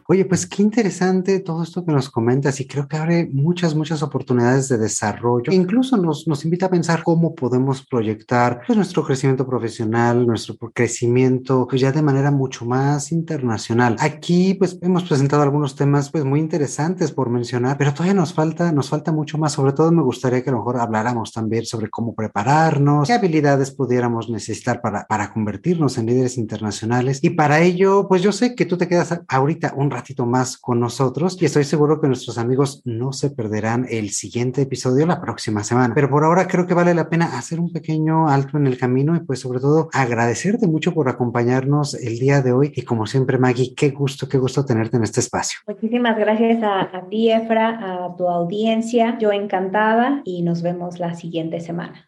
Oye, 0.09 0.23
pues 0.23 0.47
qué 0.47 0.63
interesante 0.63 1.41
todo 1.41 1.61
esto 1.61 1.83
que 1.83 1.91
nos 1.91 2.09
comentas 2.09 2.61
y 2.61 2.65
creo 2.65 2.87
que 2.87 2.95
abre 2.95 3.29
muchas, 3.29 3.75
muchas 3.75 4.01
oportunidades 4.01 4.69
de 4.69 4.77
desarrollo. 4.77 5.51
incluso 5.51 5.97
nos, 5.97 6.29
nos 6.29 6.45
invita 6.45 6.67
a 6.67 6.69
pensar 6.69 7.03
cómo 7.03 7.35
podemos 7.35 7.85
proyectar 7.85 8.61
pues, 8.65 8.77
nuestro 8.77 9.03
crecimiento 9.03 9.45
profesional, 9.45 10.25
nuestro 10.25 10.55
crecimiento 10.73 11.67
pues 11.69 11.81
ya 11.81 11.91
de 11.91 12.01
manera 12.01 12.31
mucho 12.31 12.63
más 12.63 13.11
internacional. 13.11 13.97
Aquí 13.99 14.53
pues 14.53 14.79
hemos 14.81 15.03
presentado 15.03 15.43
algunos 15.43 15.75
temas 15.75 16.09
pues 16.09 16.23
muy 16.23 16.39
interesantes 16.39 17.11
por 17.11 17.29
mencionar, 17.29 17.77
pero 17.77 17.91
todavía 17.91 18.13
nos 18.13 18.33
falta, 18.33 18.71
nos 18.71 18.87
falta 18.87 19.11
mucho 19.11 19.37
más. 19.37 19.51
Sobre 19.51 19.73
todo 19.73 19.91
me 19.91 20.03
gustaría 20.03 20.41
que 20.41 20.51
a 20.51 20.53
lo 20.53 20.59
mejor 20.59 20.79
habláramos 20.79 21.33
también 21.33 21.65
sobre 21.65 21.89
cómo 21.89 22.15
prepararnos, 22.15 23.09
qué 23.09 23.13
habilidades 23.13 23.71
pudiéramos 23.71 24.29
necesitar 24.29 24.79
para, 24.79 25.05
para 25.05 25.33
convertirnos 25.33 25.97
en 25.97 26.05
líderes 26.05 26.37
internacionales. 26.37 27.19
Y 27.21 27.31
para 27.31 27.59
ello, 27.59 28.07
pues 28.07 28.21
yo 28.21 28.31
sé 28.31 28.55
que 28.55 28.65
tú 28.65 28.77
te 28.77 28.87
quedas 28.87 29.19
ahorita 29.27 29.73
un 29.75 29.96
ratito 29.97 30.25
más 30.25 30.57
con 30.57 30.79
nosotros 30.79 31.37
y 31.41 31.45
estoy 31.45 31.63
seguro 31.63 31.99
que 31.99 32.07
nuestros 32.07 32.37
amigos 32.37 32.81
no 32.85 33.11
se 33.13 33.29
perderán 33.29 33.85
el 33.89 34.11
siguiente 34.11 34.61
episodio 34.61 35.05
la 35.05 35.19
próxima 35.19 35.63
semana. 35.63 35.93
Pero 35.95 36.09
por 36.09 36.23
ahora 36.23 36.47
creo 36.47 36.67
que 36.67 36.73
vale 36.73 36.93
la 36.93 37.09
pena 37.09 37.37
hacer 37.37 37.59
un 37.59 37.71
pequeño 37.71 38.27
alto 38.27 38.57
en 38.57 38.67
el 38.67 38.77
camino 38.77 39.15
y 39.15 39.21
pues 39.21 39.39
sobre 39.39 39.59
todo 39.59 39.89
agradecerte 39.93 40.67
mucho 40.67 40.93
por 40.93 41.09
acompañarnos 41.09 41.95
el 41.95 42.19
día 42.19 42.41
de 42.41 42.53
hoy 42.53 42.71
y 42.75 42.83
como 42.83 43.05
siempre 43.05 43.37
Maggie, 43.37 43.73
qué 43.75 43.89
gusto, 43.89 44.27
qué 44.27 44.37
gusto 44.37 44.65
tenerte 44.65 44.97
en 44.97 45.03
este 45.03 45.19
espacio. 45.19 45.59
Muchísimas 45.67 46.17
gracias 46.17 46.61
a, 46.61 46.81
a 46.81 47.09
ti 47.09 47.31
Efra, 47.31 48.05
a 48.05 48.15
tu 48.15 48.27
audiencia, 48.27 49.17
yo 49.19 49.31
encantada 49.31 50.21
y 50.23 50.43
nos 50.43 50.61
vemos 50.61 50.99
la 50.99 51.15
siguiente 51.15 51.59
semana. 51.59 52.07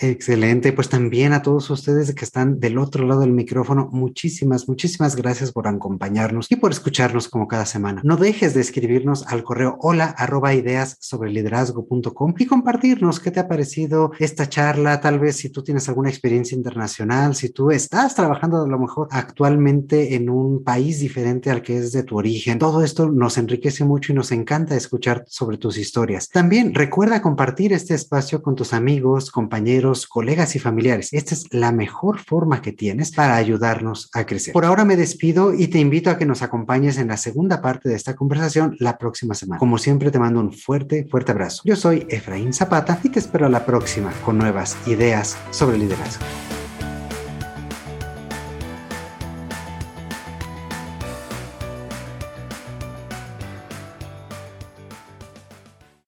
Excelente, 0.00 0.72
pues 0.72 0.88
también 0.88 1.32
a 1.32 1.42
todos 1.42 1.68
ustedes 1.70 2.14
que 2.14 2.24
están 2.24 2.60
del 2.60 2.78
otro 2.78 3.04
lado 3.04 3.22
del 3.22 3.32
micrófono, 3.32 3.88
muchísimas, 3.90 4.68
muchísimas 4.68 5.16
gracias 5.16 5.50
por 5.50 5.66
acompañarnos 5.66 6.46
y 6.52 6.54
por 6.56 6.70
escucharnos 6.70 7.28
como 7.28 7.48
cada 7.48 7.66
semana. 7.66 8.00
No 8.04 8.16
dejes 8.16 8.54
de 8.54 8.60
escribirnos 8.60 9.26
al 9.26 9.42
correo 9.42 9.76
hola 9.80 10.14
arroba 10.16 10.54
ideas 10.54 10.98
sobre 11.00 11.32
liderazgo.com 11.32 12.34
y 12.38 12.46
compartirnos 12.46 13.18
qué 13.18 13.32
te 13.32 13.40
ha 13.40 13.48
parecido 13.48 14.12
esta 14.20 14.48
charla, 14.48 15.00
tal 15.00 15.18
vez 15.18 15.34
si 15.38 15.48
tú 15.48 15.64
tienes 15.64 15.88
alguna 15.88 16.10
experiencia 16.10 16.54
internacional, 16.54 17.34
si 17.34 17.48
tú 17.48 17.72
estás 17.72 18.14
trabajando 18.14 18.62
a 18.62 18.68
lo 18.68 18.78
mejor 18.78 19.08
actualmente 19.10 20.14
en 20.14 20.30
un 20.30 20.62
país 20.62 21.00
diferente 21.00 21.50
al 21.50 21.60
que 21.60 21.76
es 21.76 21.90
de 21.90 22.04
tu 22.04 22.18
origen. 22.18 22.60
Todo 22.60 22.84
esto 22.84 23.10
nos 23.10 23.36
enriquece 23.36 23.84
mucho 23.84 24.12
y 24.12 24.14
nos 24.14 24.30
encanta 24.30 24.76
escuchar 24.76 25.24
sobre 25.26 25.58
tus 25.58 25.76
historias. 25.76 26.28
También 26.28 26.72
recuerda 26.72 27.20
compartir 27.20 27.72
este 27.72 27.94
espacio 27.94 28.42
con 28.42 28.54
tus 28.54 28.72
amigos, 28.72 29.32
compañeros, 29.32 29.87
colegas 30.06 30.56
y 30.56 30.58
familiares. 30.58 31.12
Esta 31.12 31.34
es 31.34 31.46
la 31.52 31.72
mejor 31.72 32.18
forma 32.18 32.62
que 32.62 32.72
tienes 32.72 33.12
para 33.12 33.36
ayudarnos 33.36 34.10
a 34.12 34.26
crecer. 34.26 34.52
Por 34.52 34.64
ahora 34.64 34.84
me 34.84 34.96
despido 34.96 35.54
y 35.54 35.68
te 35.68 35.78
invito 35.78 36.10
a 36.10 36.18
que 36.18 36.26
nos 36.26 36.42
acompañes 36.42 36.98
en 36.98 37.08
la 37.08 37.16
segunda 37.16 37.60
parte 37.60 37.88
de 37.88 37.94
esta 37.94 38.14
conversación 38.14 38.76
la 38.78 38.98
próxima 38.98 39.34
semana. 39.34 39.58
Como 39.58 39.78
siempre 39.78 40.10
te 40.10 40.18
mando 40.18 40.40
un 40.40 40.52
fuerte, 40.52 41.06
fuerte 41.10 41.32
abrazo. 41.32 41.62
Yo 41.64 41.76
soy 41.76 42.06
Efraín 42.08 42.52
Zapata 42.52 43.00
y 43.02 43.08
te 43.08 43.18
espero 43.18 43.46
a 43.46 43.50
la 43.50 43.64
próxima 43.64 44.12
con 44.24 44.38
nuevas 44.38 44.76
ideas 44.86 45.36
sobre 45.50 45.78
liderazgo. 45.78 46.24